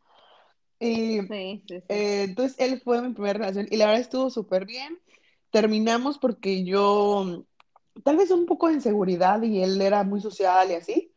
Y, 0.79 1.21
Sí, 1.23 1.63
sí, 1.67 1.81
sí. 1.81 1.85
eh, 1.89 2.23
entonces, 2.23 2.57
él 2.61 2.81
fue 2.85 3.03
mi 3.03 3.13
primera 3.13 3.39
relación 3.39 3.67
y 3.69 3.77
la 3.79 3.87
verdad 3.87 4.01
estuvo 4.01 4.31
súper 4.31 4.65
bien. 4.65 4.97
Terminamos 5.51 6.19
porque 6.19 6.65
yo, 6.65 7.45
tal 8.05 8.17
vez 8.17 8.31
un 8.31 8.47
poco 8.47 8.69
de 8.69 8.75
inseguridad 8.75 9.43
y 9.43 9.63
él 9.63 9.81
era 9.81 10.05
muy 10.05 10.21
social 10.21 10.71
y 10.71 10.75
así. 10.75 11.13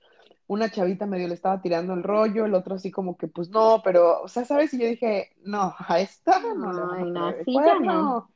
Una 0.47 0.69
chavita 0.69 1.05
medio 1.05 1.27
le 1.27 1.33
estaba 1.33 1.61
tirando 1.61 1.93
el 1.93 2.03
rollo, 2.03 2.45
el 2.45 2.53
otro 2.53 2.75
así 2.75 2.91
como 2.91 3.17
que 3.17 3.27
pues 3.27 3.49
no, 3.49 3.81
pero, 3.83 4.21
o 4.21 4.27
sea, 4.27 4.45
¿sabes? 4.45 4.73
Y 4.73 4.79
yo 4.79 4.87
dije, 4.87 5.31
no, 5.43 5.73
a 5.77 5.99
esta 6.01 6.39
no 6.41 6.73
le 6.73 7.05
no, 7.05 7.29
el 7.29 7.41
así 7.41 7.53
ya 7.53 7.79
no. 7.79 8.29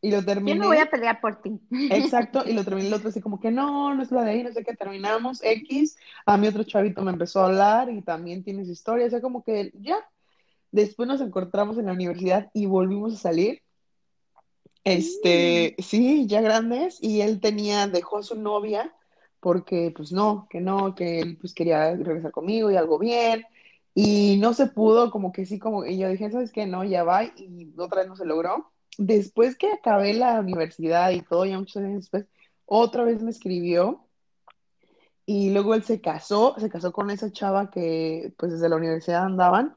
Y 0.00 0.10
lo 0.10 0.22
Yo 0.22 0.24
terminé. 0.24 0.58
no 0.58 0.66
voy 0.66 0.78
a 0.78 0.90
pelear 0.90 1.20
por 1.20 1.40
ti. 1.40 1.60
Exacto, 1.70 2.42
y 2.46 2.52
lo 2.54 2.64
terminé 2.64 2.88
el 2.88 2.94
otro 2.94 3.08
así 3.08 3.20
como 3.20 3.40
que 3.40 3.50
no, 3.52 3.94
no 3.94 4.02
es 4.02 4.10
la 4.10 4.22
de 4.24 4.32
ahí, 4.32 4.42
no 4.42 4.52
sé 4.52 4.64
qué, 4.64 4.74
terminamos 4.74 5.40
X, 5.42 5.96
a 6.26 6.36
mi 6.36 6.48
otro 6.48 6.64
chavito 6.64 7.02
me 7.02 7.12
empezó 7.12 7.40
a 7.40 7.46
hablar 7.46 7.88
y 7.90 8.02
también 8.02 8.42
tiene 8.44 8.64
su 8.64 8.72
historia, 8.72 9.06
o 9.06 9.10
sea, 9.10 9.20
como 9.20 9.44
que 9.44 9.72
ya, 9.80 9.96
después 10.72 11.08
nos 11.08 11.20
encontramos 11.20 11.78
en 11.78 11.86
la 11.86 11.92
universidad 11.92 12.50
y 12.52 12.66
volvimos 12.66 13.14
a 13.14 13.18
salir, 13.18 13.61
este, 14.84 15.76
sí, 15.78 16.26
ya 16.26 16.40
grandes, 16.40 16.98
y 17.00 17.20
él 17.20 17.40
tenía, 17.40 17.86
dejó 17.86 18.18
a 18.18 18.22
su 18.22 18.34
novia 18.36 18.94
porque 19.40 19.92
pues 19.94 20.12
no, 20.12 20.46
que 20.48 20.60
no, 20.60 20.94
que 20.94 21.20
él 21.20 21.36
pues 21.40 21.52
quería 21.52 21.96
regresar 21.96 22.30
conmigo 22.30 22.70
y 22.70 22.76
algo 22.76 22.98
bien, 22.98 23.44
y 23.94 24.38
no 24.38 24.54
se 24.54 24.66
pudo, 24.68 25.10
como 25.10 25.32
que 25.32 25.46
sí, 25.46 25.58
como, 25.58 25.84
y 25.84 25.98
yo 25.98 26.08
dije, 26.08 26.30
¿sabes 26.30 26.52
qué? 26.52 26.66
No, 26.66 26.84
ya 26.84 27.02
va, 27.04 27.24
y 27.24 27.72
otra 27.76 28.00
vez 28.02 28.08
no 28.08 28.16
se 28.16 28.24
logró. 28.24 28.70
Después 28.98 29.56
que 29.56 29.72
acabé 29.72 30.14
la 30.14 30.38
universidad 30.40 31.10
y 31.10 31.22
todo, 31.22 31.44
ya 31.44 31.58
muchos 31.58 31.76
años 31.76 32.02
después, 32.02 32.26
otra 32.66 33.04
vez 33.04 33.22
me 33.22 33.30
escribió 33.30 34.06
y 35.26 35.50
luego 35.50 35.74
él 35.74 35.82
se 35.82 36.00
casó, 36.00 36.54
se 36.58 36.68
casó 36.68 36.92
con 36.92 37.10
esa 37.10 37.30
chava 37.30 37.70
que 37.70 38.32
pues 38.38 38.52
desde 38.52 38.68
la 38.68 38.76
universidad 38.76 39.24
andaban. 39.24 39.76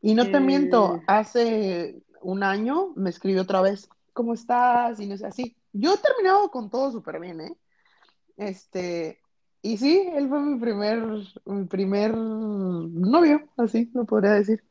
Y 0.00 0.14
no 0.14 0.30
te 0.30 0.40
miento, 0.40 0.94
Mm. 0.94 1.00
hace 1.06 2.02
un 2.22 2.42
año 2.42 2.92
me 2.96 3.10
escribió 3.10 3.42
otra 3.42 3.60
vez, 3.60 3.88
¿cómo 4.18 4.34
estás? 4.34 4.98
Y 4.98 5.06
no 5.06 5.16
sé, 5.16 5.26
así. 5.26 5.56
Yo 5.72 5.94
he 5.94 5.98
terminado 5.98 6.50
con 6.50 6.68
todo 6.68 6.90
súper 6.90 7.20
bien, 7.20 7.40
¿eh? 7.40 7.56
Este, 8.36 9.20
y 9.62 9.76
sí, 9.76 10.10
él 10.12 10.28
fue 10.28 10.40
mi 10.40 10.58
primer, 10.58 11.06
mi 11.44 11.64
primer 11.66 12.16
novio, 12.16 13.48
así 13.56 13.88
lo 13.94 14.04
podría 14.04 14.32
decir, 14.32 14.64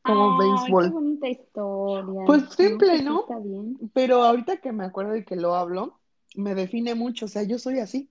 como 0.00 0.32
Ay, 0.32 0.38
qué 0.38 0.62
béisbol. 0.70 0.90
bonita 0.92 1.28
historia. 1.28 2.22
Pues 2.24 2.44
simple, 2.56 3.02
¿no? 3.02 3.20
está 3.20 3.38
bien. 3.38 3.76
Pero 3.92 4.22
ahorita 4.22 4.56
que 4.62 4.72
me 4.72 4.86
acuerdo 4.86 5.14
y 5.14 5.24
que 5.26 5.36
lo 5.36 5.54
hablo, 5.54 5.98
me 6.36 6.54
define 6.54 6.94
mucho, 6.94 7.26
o 7.26 7.28
sea, 7.28 7.42
yo 7.42 7.58
soy 7.58 7.80
así. 7.80 8.08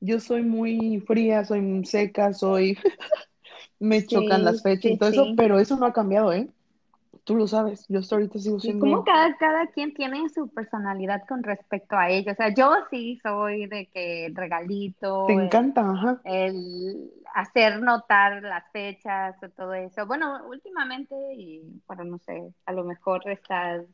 Yo 0.00 0.20
soy 0.20 0.40
muy 0.40 1.00
fría, 1.06 1.44
soy 1.44 1.60
muy 1.60 1.84
seca, 1.84 2.32
soy, 2.32 2.78
me 3.78 4.06
chocan 4.06 4.42
las 4.42 4.62
fechas 4.62 4.86
y 4.86 4.88
sí, 4.92 4.98
todo 4.98 5.10
eso, 5.10 5.26
pero 5.36 5.58
eso 5.58 5.76
no 5.76 5.84
ha 5.84 5.92
cambiado, 5.92 6.32
¿eh? 6.32 6.48
Tú 7.24 7.36
lo 7.36 7.46
sabes, 7.46 7.86
yo 7.88 7.98
hasta 8.00 8.16
ahorita 8.16 8.38
sigo 8.38 8.58
Y 8.60 8.78
como 8.78 8.96
siendo, 8.96 9.04
cada, 9.04 9.36
cada 9.36 9.66
quien 9.68 9.92
tiene 9.94 10.28
su 10.30 10.48
personalidad 10.48 11.22
con 11.28 11.42
respecto 11.42 11.96
a 11.96 12.08
ello. 12.08 12.32
O 12.32 12.34
sea, 12.34 12.54
yo 12.54 12.72
sí 12.90 13.18
soy 13.22 13.66
de 13.66 13.88
que 13.88 14.26
el 14.26 14.34
te 15.26 15.32
regalito, 15.32 15.38
el, 15.40 15.48
encanta, 15.48 15.80
ajá. 15.90 16.24
el 16.24 17.10
hacer 17.34 17.80
notar 17.82 18.42
las 18.42 18.64
fechas 18.72 19.36
o 19.42 19.50
todo 19.50 19.74
eso. 19.74 20.06
Bueno, 20.06 20.46
últimamente, 20.48 21.14
y 21.36 21.82
bueno, 21.86 22.04
no 22.04 22.18
sé, 22.20 22.54
a 22.66 22.72
lo 22.72 22.84
mejor 22.84 23.28
estás, 23.30 23.84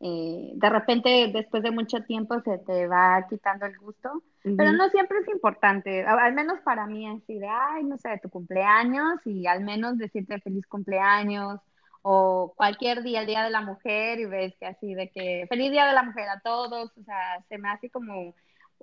eh, 0.00 0.52
de 0.54 0.70
repente 0.70 1.30
después 1.32 1.62
de 1.62 1.70
mucho 1.72 2.02
tiempo 2.04 2.40
se 2.42 2.58
te 2.58 2.86
va 2.88 3.26
quitando 3.28 3.66
el 3.66 3.78
gusto, 3.78 4.22
pero 4.56 4.72
Ujú. 4.72 4.76
no 4.76 4.88
siempre 4.90 5.18
es 5.20 5.28
importante, 5.28 6.04
al 6.06 6.34
menos 6.34 6.60
para 6.62 6.86
mí 6.86 7.06
así 7.08 7.38
de, 7.38 7.48
ay, 7.48 7.84
no 7.84 7.98
sé, 7.98 8.10
de 8.10 8.18
tu 8.18 8.30
cumpleaños 8.30 9.20
y 9.26 9.46
al 9.46 9.62
menos 9.64 9.98
decirte 9.98 10.40
feliz 10.40 10.66
cumpleaños 10.66 11.60
o 12.02 12.54
cualquier 12.56 13.02
día, 13.02 13.20
el 13.20 13.26
Día 13.26 13.42
de 13.44 13.50
la 13.50 13.60
Mujer 13.62 14.20
y 14.20 14.24
ves 14.26 14.54
que 14.58 14.66
así 14.66 14.94
de 14.94 15.10
que 15.10 15.46
feliz 15.48 15.70
Día 15.70 15.86
de 15.86 15.92
la 15.94 16.02
Mujer 16.02 16.28
a 16.28 16.40
todos, 16.40 16.92
o 16.96 17.02
sea, 17.04 17.42
se 17.48 17.58
me 17.58 17.68
hace 17.70 17.90
como 17.90 18.34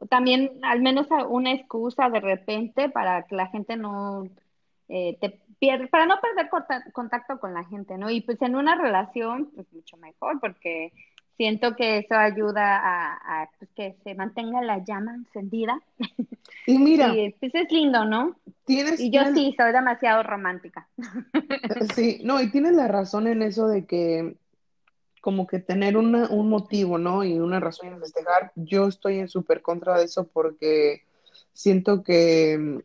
también 0.09 0.59
al 0.63 0.81
menos 0.81 1.07
una 1.29 1.51
excusa 1.53 2.09
de 2.09 2.19
repente 2.19 2.89
para 2.89 3.23
que 3.23 3.35
la 3.35 3.47
gente 3.47 3.75
no 3.77 4.25
eh, 4.89 5.17
te 5.19 5.39
pierde, 5.59 5.87
para 5.87 6.05
no 6.05 6.19
perder 6.21 6.49
conta- 6.49 6.83
contacto 6.93 7.39
con 7.39 7.53
la 7.53 7.63
gente, 7.65 7.97
¿no? 7.97 8.09
Y 8.09 8.21
pues 8.21 8.41
en 8.41 8.55
una 8.55 8.75
relación, 8.75 9.51
pues 9.55 9.71
mucho 9.73 9.97
mejor, 9.97 10.39
porque 10.39 10.93
siento 11.37 11.75
que 11.75 11.99
eso 11.99 12.15
ayuda 12.15 12.77
a, 12.77 13.43
a, 13.43 13.49
pues, 13.59 13.69
que 13.75 13.95
se 14.03 14.15
mantenga 14.15 14.61
la 14.61 14.83
llama 14.83 15.15
encendida 15.15 15.81
Y 16.65 16.77
mira, 16.77 17.17
y 17.25 17.31
pues 17.39 17.53
es 17.55 17.71
lindo, 17.71 18.05
¿no? 18.05 18.35
Tienes, 18.67 18.99
Y 18.99 19.09
yo 19.09 19.23
tienes, 19.23 19.33
sí, 19.33 19.55
soy 19.57 19.71
demasiado 19.71 20.21
romántica. 20.21 20.87
sí, 21.95 22.21
no, 22.23 22.39
y 22.41 22.51
tienes 22.51 22.73
la 22.73 22.87
razón 22.87 23.25
en 23.25 23.41
eso 23.41 23.67
de 23.67 23.85
que 23.87 24.37
como 25.21 25.47
que 25.47 25.59
tener 25.59 25.97
una, 25.97 26.29
un 26.29 26.49
motivo, 26.49 26.97
¿no? 26.97 27.23
Y 27.23 27.39
una 27.39 27.59
razón 27.59 27.87
en 27.87 27.99
festejar, 27.99 28.51
yo 28.55 28.87
estoy 28.87 29.17
en 29.19 29.27
súper 29.27 29.61
contra 29.61 29.97
de 29.97 30.05
eso 30.05 30.27
porque 30.27 31.03
siento 31.53 32.03
que 32.03 32.57
mm, 32.59 32.77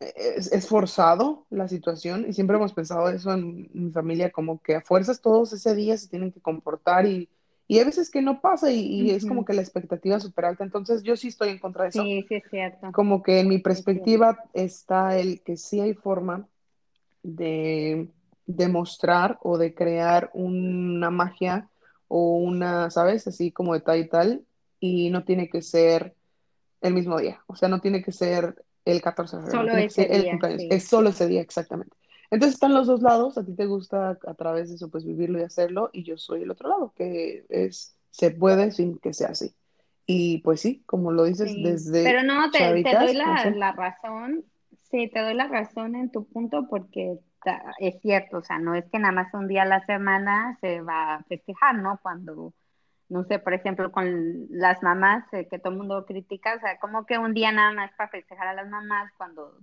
es, 0.00 0.52
es 0.52 0.68
forzado 0.68 1.46
la 1.50 1.66
situación 1.66 2.26
y 2.28 2.32
siempre 2.32 2.56
hemos 2.56 2.72
pensado 2.72 3.08
eso 3.08 3.32
en 3.32 3.68
mi 3.72 3.90
familia, 3.90 4.30
como 4.30 4.62
que 4.62 4.76
a 4.76 4.80
fuerzas 4.80 5.20
todos 5.20 5.52
ese 5.52 5.74
día 5.74 5.98
se 5.98 6.08
tienen 6.08 6.30
que 6.30 6.40
comportar 6.40 7.06
y, 7.06 7.28
y 7.70 7.78
hay 7.78 7.84
veces 7.84 8.10
que 8.10 8.20
no 8.20 8.40
pasa 8.40 8.72
y, 8.72 8.80
y 8.80 9.10
es 9.12 9.24
como 9.24 9.44
que 9.44 9.52
la 9.52 9.62
expectativa 9.62 10.16
es 10.16 10.24
súper 10.24 10.46
alta, 10.46 10.64
entonces 10.64 11.04
yo 11.04 11.14
sí 11.14 11.28
estoy 11.28 11.50
en 11.50 11.60
contra 11.60 11.84
de 11.84 11.90
eso, 11.90 12.02
Sí, 12.02 12.26
sí 12.28 12.34
es 12.34 12.42
cierto, 12.50 12.90
como 12.90 13.22
que 13.22 13.38
en 13.38 13.46
mi 13.46 13.58
perspectiva 13.58 14.42
está 14.52 15.16
el 15.16 15.40
que 15.42 15.56
sí 15.56 15.78
hay 15.78 15.94
forma 15.94 16.48
de 17.22 18.08
demostrar 18.44 19.38
o 19.42 19.56
de 19.56 19.72
crear 19.72 20.30
una 20.34 21.10
magia 21.10 21.68
o 22.08 22.38
una, 22.38 22.90
¿sabes? 22.90 23.28
Así 23.28 23.52
como 23.52 23.74
de 23.74 23.82
tal 23.82 24.00
y 24.00 24.08
tal, 24.08 24.44
y 24.80 25.10
no 25.10 25.22
tiene 25.22 25.48
que 25.48 25.62
ser 25.62 26.16
el 26.80 26.92
mismo 26.92 27.20
día, 27.20 27.40
o 27.46 27.54
sea, 27.54 27.68
no 27.68 27.80
tiene 27.80 28.02
que 28.02 28.10
ser 28.10 28.64
el 28.84 29.00
14 29.00 29.36
de 29.36 29.42
febrero, 29.44 29.68
Solo 29.68 29.78
ese 29.78 30.12
el 30.12 30.22
día, 30.22 30.38
sí. 30.58 30.68
es 30.72 30.88
solo 30.88 31.10
ese 31.10 31.28
día 31.28 31.40
exactamente. 31.40 31.96
Entonces 32.30 32.54
están 32.54 32.74
los 32.74 32.86
dos 32.86 33.02
lados, 33.02 33.38
a 33.38 33.44
ti 33.44 33.54
te 33.54 33.66
gusta 33.66 34.18
a 34.26 34.34
través 34.34 34.68
de 34.70 34.76
eso 34.76 34.90
pues 34.90 35.04
vivirlo 35.04 35.38
y 35.40 35.42
hacerlo, 35.42 35.90
y 35.92 36.04
yo 36.04 36.16
soy 36.16 36.42
el 36.42 36.50
otro 36.50 36.68
lado, 36.68 36.92
que 36.94 37.44
es, 37.48 37.96
se 38.10 38.30
puede 38.30 38.70
sin 38.72 38.98
que 38.98 39.12
sea 39.14 39.28
así. 39.30 39.56
Y 40.06 40.38
pues 40.38 40.60
sí, 40.60 40.82
como 40.86 41.12
lo 41.12 41.24
dices, 41.24 41.52
Sí, 41.52 41.62
desde 41.62 42.02
pero 42.02 42.22
no, 42.22 42.50
te, 42.50 42.78
te 42.82 42.94
doy 42.94 43.14
chavitas, 43.14 43.22
no 43.24 43.36
la, 43.36 43.38
sé. 43.38 43.54
la 43.54 43.72
razón, 43.72 44.44
sí, 44.90 45.08
te 45.10 45.20
doy 45.20 45.34
la 45.34 45.48
razón 45.48 45.94
en 45.96 46.10
tu 46.10 46.26
punto 46.28 46.66
porque 46.68 47.18
ta- 47.42 47.62
es 47.78 47.98
cierto, 48.02 48.38
o 48.38 48.42
sea, 48.42 48.58
no 48.58 48.74
es 48.74 48.84
que 48.90 48.98
nada 48.98 49.12
más 49.12 49.32
un 49.34 49.48
día 49.48 49.62
a 49.62 49.64
la 49.66 49.84
semana 49.86 50.58
se 50.60 50.80
va 50.82 51.14
a 51.16 51.24
festejar, 51.24 51.76
¿no? 51.76 51.98
Cuando, 52.02 52.52
no 53.08 53.24
sé, 53.24 53.38
por 53.38 53.54
ejemplo, 53.54 53.92
con 53.92 54.46
las 54.50 54.82
mamás, 54.82 55.24
eh, 55.32 55.48
que 55.48 55.58
todo 55.58 55.72
el 55.72 55.78
mundo 55.78 56.06
critica, 56.06 56.56
o 56.56 56.60
sea, 56.60 56.78
como 56.80 57.06
que 57.06 57.18
un 57.18 57.34
día 57.34 57.52
nada 57.52 57.72
más 57.72 57.92
para 57.96 58.10
festejar 58.10 58.48
a 58.48 58.54
las 58.54 58.68
mamás 58.68 59.12
cuando 59.18 59.58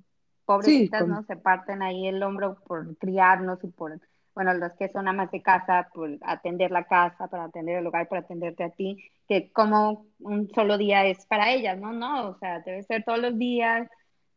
Sí, 0.60 0.88
pobrecitas, 0.88 1.02
con, 1.02 1.10
¿no? 1.12 1.24
Se 1.24 1.36
parten 1.38 1.82
ahí 1.82 2.08
el 2.08 2.24
hombro 2.24 2.56
por 2.66 2.98
criarnos 2.98 3.64
y 3.64 3.68
por, 3.68 4.00
bueno, 4.34 4.54
los 4.54 4.74
que 4.74 4.90
son 4.90 5.08
amas 5.08 5.32
de 5.32 5.42
casa, 5.42 5.90
por 5.94 6.10
atender 6.22 6.72
la 6.72 6.86
casa, 6.86 7.28
para 7.28 7.46
atender 7.46 7.78
el 7.78 7.88
hogar, 7.88 8.08
por 8.08 8.18
atenderte 8.20 8.64
a 8.64 8.70
ti, 8.72 8.98
que 9.28 9.52
como 9.52 10.08
un 10.20 10.50
solo 10.54 10.78
día 10.78 11.06
es 11.06 11.26
para 11.26 11.52
ellas, 11.52 11.78
¿no? 11.80 11.92
No, 11.94 12.30
o 12.30 12.38
sea, 12.40 12.62
debe 12.62 12.84
ser 12.84 13.04
todos 13.04 13.20
los 13.20 13.38
días, 13.38 13.90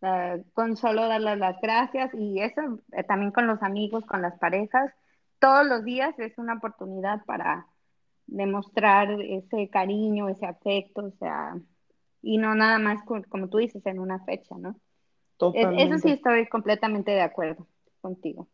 eh, 0.02 0.44
con 0.54 0.76
solo 0.76 1.06
darles 1.08 1.38
las 1.38 1.60
gracias 1.60 2.12
y 2.14 2.40
eso 2.40 2.80
eh, 2.92 3.04
también 3.04 3.32
con 3.32 3.46
los 3.46 3.62
amigos, 3.62 4.04
con 4.06 4.22
las 4.22 4.38
parejas, 4.38 4.92
todos 5.38 5.66
los 5.66 5.84
días 5.84 6.18
es 6.18 6.38
una 6.38 6.54
oportunidad 6.54 7.24
para 7.24 7.66
demostrar 8.26 9.10
ese 9.20 9.68
cariño, 9.70 10.28
ese 10.28 10.46
afecto, 10.46 11.06
o 11.06 11.10
sea, 11.18 11.54
y 12.22 12.38
no 12.38 12.54
nada 12.54 12.78
más 12.78 13.02
como 13.04 13.48
tú 13.48 13.58
dices, 13.58 13.84
en 13.86 13.98
una 13.98 14.20
fecha, 14.24 14.56
¿no? 14.58 14.76
Es- 15.52 15.68
eso 15.78 15.98
sí 15.98 16.10
estoy 16.10 16.48
completamente 16.48 17.10
de 17.12 17.22
acuerdo 17.22 17.66
contigo. 18.00 18.48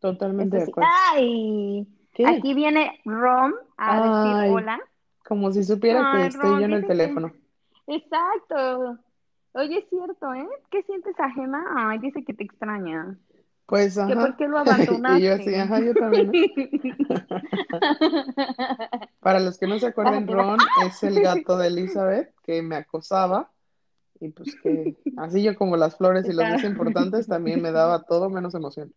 totalmente 0.00 0.56
Eso 0.56 0.58
de 0.58 0.64
sí. 0.66 0.70
acuerdo. 0.72 0.90
¡Ay! 1.12 1.86
¿Qué? 2.12 2.26
Aquí 2.26 2.54
viene 2.54 3.00
Rom 3.04 3.52
a 3.76 4.00
decir 4.00 4.52
hola. 4.52 4.80
como 5.24 5.50
si 5.52 5.62
supiera 5.64 6.10
que 6.10 6.26
estoy 6.26 6.50
Rom, 6.50 6.58
yo 6.60 6.64
en 6.66 6.72
el 6.74 6.80
que... 6.82 6.88
teléfono. 6.88 7.32
Exacto. 7.86 8.98
Oye, 9.52 9.78
es 9.78 9.88
cierto, 9.88 10.34
¿eh? 10.34 10.48
¿Qué 10.70 10.82
sientes 10.82 11.18
a 11.20 11.30
Gema? 11.30 11.64
Ay, 11.76 11.98
dice 11.98 12.24
que 12.24 12.34
te 12.34 12.42
extraña. 12.44 13.16
Pues, 13.66 13.96
¿Que 14.06 14.14
por 14.16 14.22
ajá. 14.22 14.36
qué 14.36 14.48
lo 14.48 14.58
Y 15.06 15.22
yo 15.22 15.34
así, 15.34 15.50
abandonaste? 15.50 15.54
ajá, 15.54 15.80
yo 15.80 15.96
también. 15.96 16.32
Para 19.20 19.40
los 19.40 19.58
que 19.58 19.66
no 19.66 19.78
se 19.78 19.90
bájate. 19.90 20.34
Ron 20.34 20.70
es 20.76 21.02
el 21.02 21.20
gato 21.20 21.58
de 21.58 21.66
Elizabeth 21.68 22.34
que 22.42 22.62
me 22.62 22.76
acosaba 22.76 23.50
y 24.20 24.28
pues 24.30 24.54
que 24.62 24.96
así 25.16 25.42
yo 25.42 25.54
como 25.56 25.76
las 25.76 25.96
flores 25.96 26.24
y 26.26 26.32
los 26.32 26.38
días 26.46 26.54
Está- 26.56 26.68
importantes 26.68 27.26
también 27.26 27.60
me 27.62 27.72
daba 27.72 28.02
todo 28.04 28.30
menos 28.30 28.54
emoción. 28.54 28.92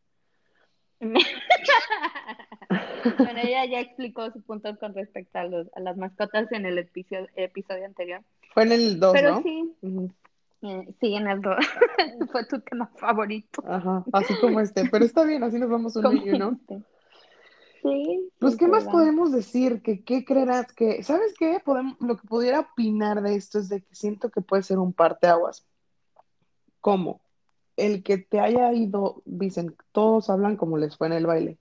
Bueno, 3.17 3.39
ella 3.41 3.65
ya 3.65 3.79
explicó 3.79 4.29
su 4.31 4.41
punto 4.41 4.77
con 4.79 4.93
respecto 4.93 5.39
a, 5.39 5.45
los, 5.45 5.67
a 5.75 5.79
las 5.79 5.95
mascotas 5.97 6.51
en 6.51 6.65
el 6.65 6.77
episodio, 6.77 7.27
episodio 7.35 7.85
anterior. 7.85 8.21
Fue 8.53 8.63
en 8.63 8.71
el 8.73 8.99
2, 8.99 9.13
Pero 9.13 9.31
¿no? 9.35 9.43
sí, 9.43 9.73
sí, 10.99 11.15
en 11.15 11.27
el 11.27 11.41
2 11.41 11.55
fue 12.31 12.45
tu 12.47 12.59
tema 12.59 12.87
favorito. 12.97 13.63
Ajá, 13.65 14.03
así 14.11 14.33
como 14.41 14.59
este, 14.59 14.89
pero 14.89 15.05
está 15.05 15.23
bien, 15.23 15.43
así 15.43 15.57
nos 15.57 15.69
vamos 15.69 15.93
Como 15.93 16.11
y 16.13 16.29
uno. 16.31 16.57
este. 16.59 16.83
Sí, 17.89 18.29
Pues, 18.39 18.53
es 18.53 18.59
¿qué 18.59 18.67
más 18.67 18.85
podemos 18.85 19.31
decir? 19.31 19.81
Que, 19.81 20.03
¿qué 20.03 20.25
creerás? 20.25 20.71
Que, 20.73 21.03
¿sabes 21.03 21.33
qué? 21.37 21.61
Podemos, 21.63 21.97
lo 21.99 22.17
que 22.17 22.27
pudiera 22.27 22.59
opinar 22.59 23.21
de 23.21 23.35
esto 23.35 23.59
es 23.59 23.69
de 23.69 23.81
que 23.81 23.95
siento 23.95 24.29
que 24.29 24.41
puede 24.41 24.63
ser 24.63 24.79
un 24.79 24.93
parteaguas. 24.93 25.65
¿Cómo? 26.81 27.21
El 27.75 28.03
que 28.03 28.17
te 28.17 28.39
haya 28.39 28.71
ido, 28.73 29.21
dicen, 29.25 29.75
todos 29.91 30.29
hablan 30.29 30.57
como 30.57 30.77
les 30.77 30.97
fue 30.97 31.07
en 31.07 31.13
el 31.13 31.25
baile. 31.25 31.57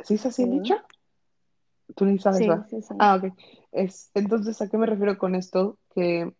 ¿Sí 0.00 0.14
es 0.14 0.26
así 0.26 0.44
Sí, 0.44 0.50
dicho? 0.50 0.76
Tú 1.94 2.04
ni 2.04 2.18
sabes, 2.18 2.46
sí, 2.68 2.82
sí. 2.82 2.94
Ah, 2.98 3.16
ok. 3.16 3.32
Es, 3.72 4.10
entonces, 4.14 4.60
¿a 4.60 4.68
qué 4.68 4.78
me 4.78 4.86
refiero 4.86 5.18
con 5.18 5.34
esto? 5.34 5.78
Que 5.94 6.32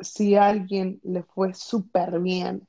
si 0.00 0.34
a 0.36 0.46
alguien 0.48 1.00
le 1.02 1.22
fue 1.22 1.54
súper 1.54 2.20
bien 2.20 2.66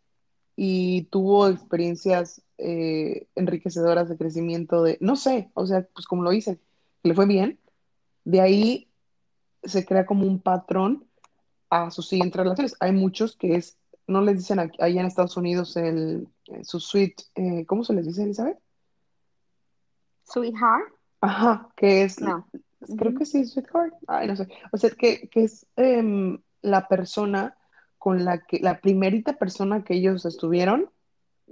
y 0.56 1.04
tuvo 1.06 1.48
experiencias 1.48 2.42
eh, 2.58 3.28
enriquecedoras 3.36 4.10
de 4.10 4.18
crecimiento 4.18 4.84
de, 4.84 4.98
no 5.02 5.16
sé, 5.16 5.50
o 5.54 5.66
sea, 5.66 5.88
pues 5.94 6.06
como 6.06 6.24
lo 6.24 6.32
dicen, 6.32 6.60
que 7.02 7.10
le 7.10 7.16
fue 7.16 7.26
bien, 7.26 7.60
de 8.26 8.42
ahí 8.42 8.88
se 9.64 9.86
crea 9.86 10.06
como 10.06 10.26
un 10.26 10.40
patrón 10.40 11.06
a 11.70 11.92
sus 11.92 12.08
siguientes 12.08 12.38
relaciones. 12.38 12.76
Hay 12.80 12.92
muchos 12.92 13.36
que 13.36 13.56
es, 13.56 13.78
no 14.08 14.22
les 14.22 14.38
dicen 14.38 14.60
aquí- 14.60 14.78
allá 14.82 15.02
en 15.02 15.08
Estados 15.08 15.38
Unidos 15.38 15.76
el, 15.78 16.28
eh, 16.48 16.64
su 16.64 16.80
sweet, 16.80 17.14
eh, 17.36 17.66
¿cómo 17.66 17.84
se 17.84 17.94
les 17.94 18.06
dice, 18.06 18.24
Elizabeth? 18.24 18.58
Sweetheart, 20.24 20.94
Ajá, 21.22 21.70
que 21.76 22.04
es, 22.04 22.20
no. 22.22 22.48
creo 22.98 23.16
que 23.16 23.26
sí, 23.26 23.46
sweetheart, 23.46 23.94
ay, 24.08 24.28
no 24.28 24.36
sé, 24.36 24.48
o 24.72 24.78
sea, 24.78 24.90
que, 24.92 25.30
que 25.30 25.44
es 25.46 25.66
em, 25.76 26.40
la 26.62 26.88
persona 26.88 27.58
con 27.98 28.24
la 28.26 28.40
que, 28.40 28.60
la 28.60 28.80
primerita 28.80 29.34
persona 29.34 29.84
que 29.84 29.96
ellos 29.96 30.26
estuvieron, 30.26 30.90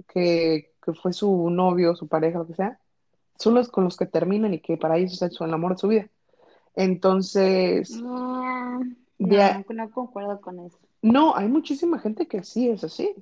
que, 0.08 0.72
que 0.86 0.94
fue 0.94 1.12
su 1.14 1.50
novio, 1.50 1.96
su 1.96 2.08
pareja, 2.08 2.40
lo 2.40 2.48
que 2.48 2.54
sea, 2.56 2.80
son 3.38 3.54
los 3.54 3.70
con 3.70 3.84
los 3.84 3.96
que 3.98 4.06
terminan 4.06 4.54
y 4.54 4.60
que 4.60 4.78
para 4.78 4.98
ellos 4.98 5.20
es 5.22 5.40
el 5.40 5.54
amor 5.54 5.72
de 5.74 5.78
su 5.78 5.88
vida. 5.88 6.08
Entonces, 6.76 8.04
a- 8.04 8.78
no, 9.18 9.64
no 9.68 9.90
concuerdo 9.90 10.40
con 10.40 10.60
eso. 10.60 10.78
no, 11.02 11.34
hay 11.36 11.48
muchísima 11.48 11.98
gente 11.98 12.28
que 12.28 12.42
sí 12.44 12.68
es 12.68 12.84
así. 12.84 13.14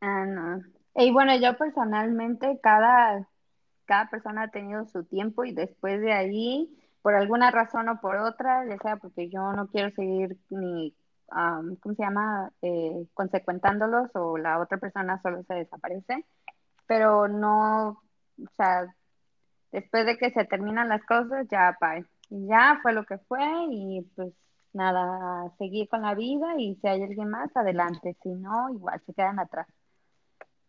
Ah, 0.00 0.24
no. 0.26 0.62
Y 0.96 1.12
bueno, 1.12 1.36
yo 1.38 1.56
personalmente, 1.56 2.58
cada, 2.62 3.28
cada 3.86 4.10
persona 4.10 4.44
ha 4.44 4.50
tenido 4.50 4.86
su 4.86 5.04
tiempo 5.04 5.44
y 5.44 5.52
después 5.54 6.00
de 6.00 6.12
ahí, 6.12 6.70
por 7.02 7.14
alguna 7.14 7.50
razón 7.50 7.88
o 7.88 8.00
por 8.00 8.16
otra, 8.18 8.66
ya 8.68 8.78
sea 8.80 8.96
porque 8.98 9.30
yo 9.30 9.52
no 9.54 9.68
quiero 9.68 9.90
seguir 9.92 10.38
ni, 10.50 10.96
am, 11.32 11.76
¿cómo 11.76 11.94
se 11.94 12.02
llama? 12.02 12.50
Eh, 12.62 13.06
consecuentándolos 13.14 14.10
o 14.14 14.38
la 14.38 14.58
otra 14.58 14.78
persona 14.78 15.20
solo 15.22 15.42
se 15.44 15.54
desaparece, 15.54 16.24
pero 16.86 17.28
no, 17.28 17.88
o 17.88 18.50
sea, 18.56 18.94
después 19.72 20.06
de 20.06 20.18
que 20.18 20.30
se 20.30 20.44
terminan 20.44 20.88
las 20.88 21.04
cosas, 21.04 21.46
ya, 21.50 21.76
bye. 21.80 22.04
Y 22.30 22.46
ya 22.46 22.78
fue 22.82 22.92
lo 22.92 23.04
que 23.04 23.18
fue 23.18 23.42
y 23.70 24.02
pues 24.16 24.32
nada, 24.72 25.50
seguir 25.58 25.88
con 25.88 26.02
la 26.02 26.14
vida 26.14 26.54
y 26.58 26.76
si 26.76 26.88
hay 26.88 27.02
alguien 27.02 27.28
más, 27.28 27.54
adelante, 27.56 28.16
si 28.22 28.30
no, 28.30 28.70
igual 28.70 29.00
se 29.06 29.12
quedan 29.12 29.38
atrás 29.38 29.66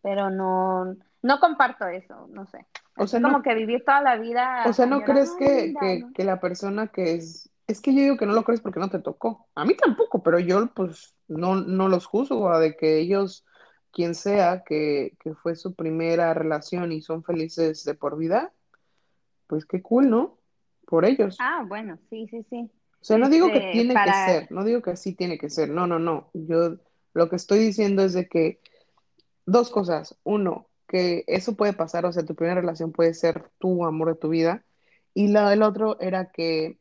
pero 0.04 0.28
no, 0.28 0.94
no 1.22 1.40
comparto 1.40 1.86
eso, 1.88 2.28
no 2.30 2.46
sé. 2.46 2.66
O 2.98 3.06
sea, 3.06 3.22
como 3.22 3.38
no, 3.38 3.42
que 3.42 3.54
vivir 3.54 3.82
toda 3.86 4.02
la 4.02 4.16
o 4.16 4.20
vida 4.20 4.72
sea, 4.74 4.84
¿no 4.84 5.00
crees 5.00 5.34
que, 5.38 5.46
añorando, 5.46 5.80
que, 5.80 6.00
¿no? 6.00 6.12
que 6.12 6.24
la 6.24 6.40
persona 6.40 6.86
que 6.88 7.14
es, 7.14 7.50
es 7.66 7.80
que 7.80 7.94
yo 7.94 8.00
digo 8.00 8.16
que 8.16 8.26
no 8.26 8.32
lo 8.32 8.44
crees 8.44 8.60
porque 8.60 8.80
no 8.80 8.90
te 8.90 8.98
tocó. 8.98 9.48
A 9.54 9.64
mí 9.64 9.74
tampoco, 9.74 10.22
pero 10.22 10.38
yo 10.38 10.66
pues 10.74 11.14
no, 11.28 11.56
no 11.56 11.88
los 11.88 12.06
juzgo 12.06 12.50
a 12.50 12.58
de 12.58 12.76
que 12.76 12.98
ellos, 12.98 13.44
quien 13.90 14.14
sea, 14.14 14.62
que, 14.64 15.16
que 15.20 15.34
fue 15.34 15.56
su 15.56 15.74
primera 15.74 16.34
relación 16.34 16.92
y 16.92 17.00
son 17.00 17.24
felices 17.24 17.84
de 17.84 17.94
por 17.94 18.18
vida, 18.18 18.52
pues 19.46 19.64
qué 19.66 19.82
cool, 19.82 20.10
¿no? 20.10 20.38
Por 20.86 21.04
ellos. 21.04 21.36
Ah, 21.40 21.64
bueno, 21.66 21.98
sí, 22.10 22.26
sí, 22.30 22.44
sí. 22.50 22.70
O 23.00 23.04
sea, 23.04 23.18
no 23.18 23.28
digo 23.28 23.48
que 23.48 23.58
Este, 23.58 23.72
tiene 23.72 23.94
que 23.94 24.12
ser, 24.12 24.52
no 24.52 24.64
digo 24.64 24.82
que 24.82 24.90
así 24.92 25.14
tiene 25.14 25.38
que 25.38 25.50
ser, 25.50 25.68
no, 25.68 25.86
no, 25.86 25.98
no. 25.98 26.30
Yo 26.32 26.76
lo 27.12 27.28
que 27.28 27.36
estoy 27.36 27.58
diciendo 27.58 28.02
es 28.02 28.14
de 28.14 28.28
que 28.28 28.60
dos 29.46 29.70
cosas. 29.70 30.18
Uno, 30.24 30.68
que 30.88 31.24
eso 31.26 31.54
puede 31.54 31.72
pasar, 31.72 32.06
o 32.06 32.12
sea, 32.12 32.24
tu 32.24 32.34
primera 32.34 32.60
relación 32.60 32.92
puede 32.92 33.14
ser 33.14 33.50
tu 33.58 33.84
amor 33.84 34.08
de 34.08 34.20
tu 34.20 34.28
vida. 34.28 34.64
Y 35.12 35.28
la 35.28 35.48
del 35.50 35.62
otro 35.62 35.98
era 36.00 36.30
que, 36.30 36.78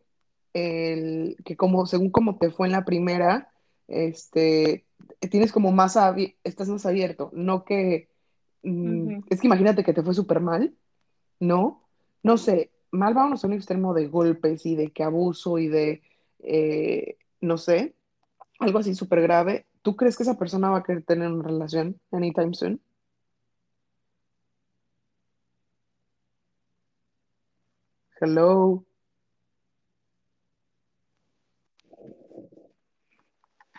el, 0.53 1.37
que 1.45 1.57
como 1.57 1.85
según 1.85 2.11
como 2.11 2.37
te 2.37 2.51
fue 2.51 2.67
en 2.67 2.73
la 2.73 2.85
primera, 2.85 3.49
este, 3.87 4.85
tienes 5.31 5.51
como 5.51 5.71
más, 5.71 5.97
estás 6.43 6.69
más 6.69 6.85
abierto, 6.85 7.29
no 7.33 7.65
que, 7.65 8.09
mm, 8.63 9.23
es 9.29 9.41
que 9.41 9.47
imagínate 9.47 9.83
que 9.83 9.93
te 9.93 10.03
fue 10.03 10.13
súper 10.13 10.39
mal, 10.39 10.75
¿no? 11.39 11.83
No 12.23 12.37
sé, 12.37 12.71
mal 12.91 13.13
vamos 13.13 13.43
a 13.43 13.47
un 13.47 13.53
extremo 13.53 13.93
de 13.93 14.07
golpes 14.07 14.65
y 14.65 14.75
de 14.75 14.91
que 14.91 15.03
abuso 15.03 15.57
y 15.59 15.67
de, 15.67 16.01
eh, 16.39 17.17
no 17.41 17.57
sé, 17.57 17.95
algo 18.59 18.79
así 18.79 18.95
súper 18.95 19.21
grave. 19.21 19.65
¿Tú 19.81 19.95
crees 19.95 20.17
que 20.17 20.23
esa 20.23 20.37
persona 20.37 20.69
va 20.69 20.79
a 20.79 20.83
querer 20.83 21.03
tener 21.03 21.31
una 21.31 21.43
relación 21.43 21.99
anytime 22.11 22.53
soon? 22.53 22.81
Hello, 28.19 28.85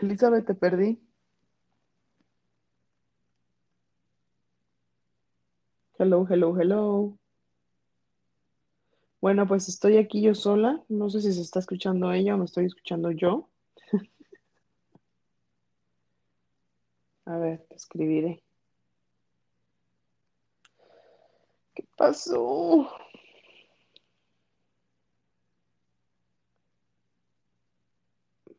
Elizabeth, 0.03 0.47
te 0.47 0.55
perdí. 0.55 1.01
Hello, 5.99 6.25
hello, 6.29 6.55
hello. 6.57 7.19
Bueno, 9.21 9.47
pues 9.49 9.69
estoy 9.69 9.97
aquí 9.97 10.23
yo 10.23 10.35
sola. 10.35 10.85
No 10.89 11.11
sé 11.11 11.21
si 11.21 11.33
se 11.33 11.41
está 11.41 11.59
escuchando 11.59 12.13
ella 12.13 12.35
o 12.35 12.39
me 12.39 12.45
estoy 12.45 12.67
escuchando 12.67 13.11
yo. 13.11 13.49
A 17.27 17.37
ver, 17.37 17.67
te 17.69 17.75
escribiré. 17.77 18.43
¿Qué 21.75 21.85
pasó? 21.97 22.89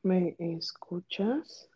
¿Me 0.05 0.35
escuchas? 0.37 1.67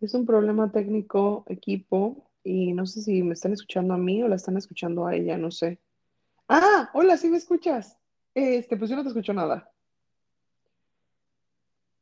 Es 0.00 0.14
un 0.14 0.24
problema 0.24 0.70
técnico, 0.70 1.44
equipo, 1.48 2.30
y 2.44 2.72
no 2.72 2.86
sé 2.86 3.02
si 3.02 3.24
me 3.24 3.34
están 3.34 3.52
escuchando 3.52 3.94
a 3.94 3.98
mí 3.98 4.22
o 4.22 4.28
la 4.28 4.36
están 4.36 4.56
escuchando 4.56 5.04
a 5.04 5.16
ella, 5.16 5.36
no 5.36 5.50
sé. 5.50 5.80
Ah, 6.48 6.88
hola, 6.94 7.16
sí 7.16 7.30
me 7.30 7.38
escuchas. 7.38 7.98
Este, 8.32 8.76
pues 8.76 8.90
yo 8.90 8.94
no 8.94 9.02
te 9.02 9.08
escucho 9.08 9.32
nada. 9.32 9.72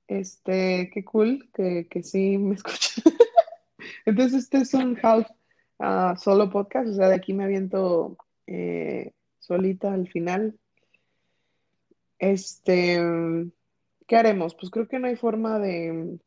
Este, 0.08 0.90
qué 0.92 1.02
cool 1.06 1.48
que, 1.54 1.88
que 1.88 2.02
sí 2.02 2.36
me 2.36 2.54
escuchas. 2.56 3.02
Entonces, 4.04 4.42
este 4.42 4.58
es 4.58 4.74
un 4.74 4.98
half 5.02 5.26
ah, 5.78 6.16
solo 6.18 6.50
podcast, 6.50 6.90
o 6.90 6.94
sea, 6.96 7.08
de 7.08 7.14
aquí 7.14 7.32
me 7.32 7.44
aviento 7.44 8.18
eh, 8.46 9.14
solita 9.38 9.94
al 9.94 10.06
final. 10.06 10.58
Este, 12.18 13.00
¿qué 14.06 14.16
haremos? 14.16 14.54
Pues 14.54 14.70
creo 14.70 14.88
que 14.88 14.98
no 14.98 15.06
hay 15.08 15.16
forma 15.16 15.58
de, 15.58 16.18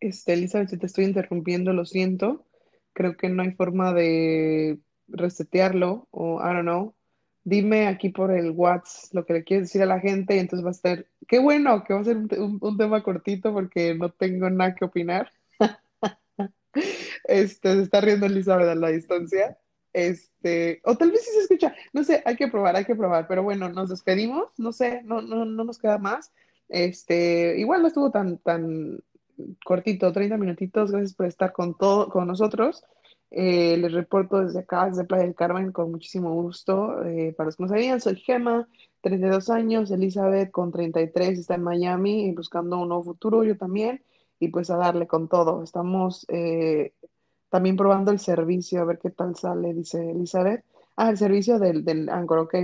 este, 0.00 0.34
Elizabeth, 0.34 0.70
si 0.70 0.78
te 0.78 0.86
estoy 0.86 1.04
interrumpiendo, 1.06 1.72
lo 1.72 1.84
siento. 1.86 2.46
Creo 2.94 3.16
que 3.16 3.28
no 3.28 3.42
hay 3.42 3.52
forma 3.52 3.92
de 3.94 4.78
resetearlo 5.08 6.08
o 6.10 6.40
I 6.42 6.54
don't 6.54 6.62
know. 6.62 6.94
Dime 7.44 7.86
aquí 7.88 8.10
por 8.10 8.32
el 8.32 8.50
WhatsApp 8.52 9.14
lo 9.14 9.26
que 9.26 9.34
le 9.34 9.44
quieres 9.44 9.68
decir 9.68 9.82
a 9.82 9.86
la 9.86 10.00
gente 10.00 10.36
y 10.36 10.38
entonces 10.40 10.64
va 10.64 10.70
a 10.70 10.72
estar, 10.72 11.06
qué 11.28 11.38
bueno 11.38 11.84
que 11.84 11.94
va 11.94 12.00
a 12.00 12.04
ser 12.04 12.16
un, 12.18 12.28
un- 12.38 12.58
un 12.60 12.76
tema 12.78 13.02
cortito 13.02 13.52
porque 13.54 13.94
no 13.94 14.10
tengo 14.12 14.50
nada 14.50 14.74
que 14.74 14.84
opinar. 14.84 15.30
Este, 17.24 17.74
se 17.74 17.82
está 17.82 18.00
riendo 18.00 18.26
Elizabeth 18.26 18.68
a 18.68 18.74
la 18.74 18.88
distancia. 18.88 19.58
Este, 19.92 20.80
o 20.84 20.96
tal 20.96 21.10
vez 21.10 21.24
sí 21.24 21.30
se 21.32 21.40
escucha. 21.40 21.74
No 21.92 22.04
sé, 22.04 22.22
hay 22.24 22.36
que 22.36 22.48
probar, 22.48 22.76
hay 22.76 22.84
que 22.84 22.94
probar. 22.96 23.26
Pero 23.28 23.42
bueno, 23.42 23.68
nos 23.68 23.88
despedimos. 23.90 24.52
No 24.58 24.72
sé, 24.72 25.02
no, 25.04 25.22
no, 25.22 25.44
no 25.44 25.64
nos 25.64 25.78
queda 25.78 25.98
más. 25.98 26.32
Este, 26.68 27.58
igual 27.58 27.82
no 27.82 27.88
estuvo 27.88 28.10
tan, 28.10 28.38
tan, 28.38 29.00
cortito, 29.64 30.12
30 30.12 30.36
minutitos. 30.36 30.90
Gracias 30.90 31.14
por 31.14 31.26
estar 31.26 31.52
con 31.52 31.76
todo, 31.76 32.08
con 32.08 32.26
nosotros. 32.26 32.84
Eh, 33.30 33.76
les 33.76 33.92
reporto 33.92 34.40
desde 34.40 34.60
acá, 34.60 34.86
desde 34.86 35.04
Playa 35.04 35.24
del 35.24 35.34
Carmen, 35.34 35.72
con 35.72 35.90
muchísimo 35.90 36.32
gusto. 36.34 37.04
Eh, 37.04 37.34
para 37.36 37.46
los 37.46 37.56
que 37.56 37.62
no 37.64 37.68
sabían, 37.68 38.00
soy 38.00 38.16
Gema, 38.16 38.68
32 39.02 39.50
años, 39.50 39.90
Elizabeth 39.90 40.50
con 40.50 40.72
33, 40.72 41.38
está 41.38 41.54
en 41.54 41.62
Miami 41.62 42.32
buscando 42.32 42.78
un 42.78 42.88
nuevo 42.88 43.04
futuro, 43.04 43.44
yo 43.44 43.56
también, 43.56 44.02
y 44.38 44.48
pues 44.48 44.70
a 44.70 44.76
darle 44.76 45.06
con 45.06 45.28
todo. 45.28 45.62
Estamos 45.62 46.24
eh, 46.28 46.94
también 47.50 47.76
probando 47.76 48.10
el 48.10 48.18
servicio, 48.18 48.80
a 48.80 48.84
ver 48.84 48.98
qué 48.98 49.10
tal 49.10 49.36
sale, 49.36 49.74
dice 49.74 50.10
Elizabeth. 50.10 50.64
Ah, 50.96 51.10
el 51.10 51.18
servicio 51.18 51.58
del, 51.58 51.84
del 51.84 52.08
Anchor, 52.08 52.38
ok, 52.40 52.54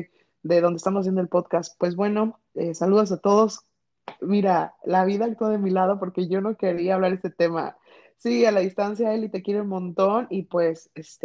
de 0.43 0.61
donde 0.61 0.79
estamos 0.79 1.01
haciendo 1.01 1.21
el 1.21 1.29
podcast. 1.29 1.77
Pues 1.79 1.95
bueno, 1.95 2.41
eh, 2.55 2.75
saludos 2.75 3.13
a 3.13 3.19
todos. 3.19 3.65
Mira, 4.21 4.75
la 4.85 5.05
vida 5.05 5.25
actuó 5.27 5.49
de 5.49 5.59
mi 5.59 5.71
lado 5.71 5.99
porque 5.99 6.29
yo 6.29 6.41
no 6.41 6.57
quería 6.57 6.95
hablar 6.95 7.13
este 7.13 7.31
tema. 7.31 7.77
Sí, 8.17 8.45
a 8.45 8.53
la 8.53 8.61
distancia, 8.61 9.13
Eli, 9.13 9.29
te 9.29 9.43
quiero 9.43 9.63
un 9.63 9.69
montón 9.69 10.27
y 10.31 10.45
pues, 10.45 10.91
este, 10.95 11.11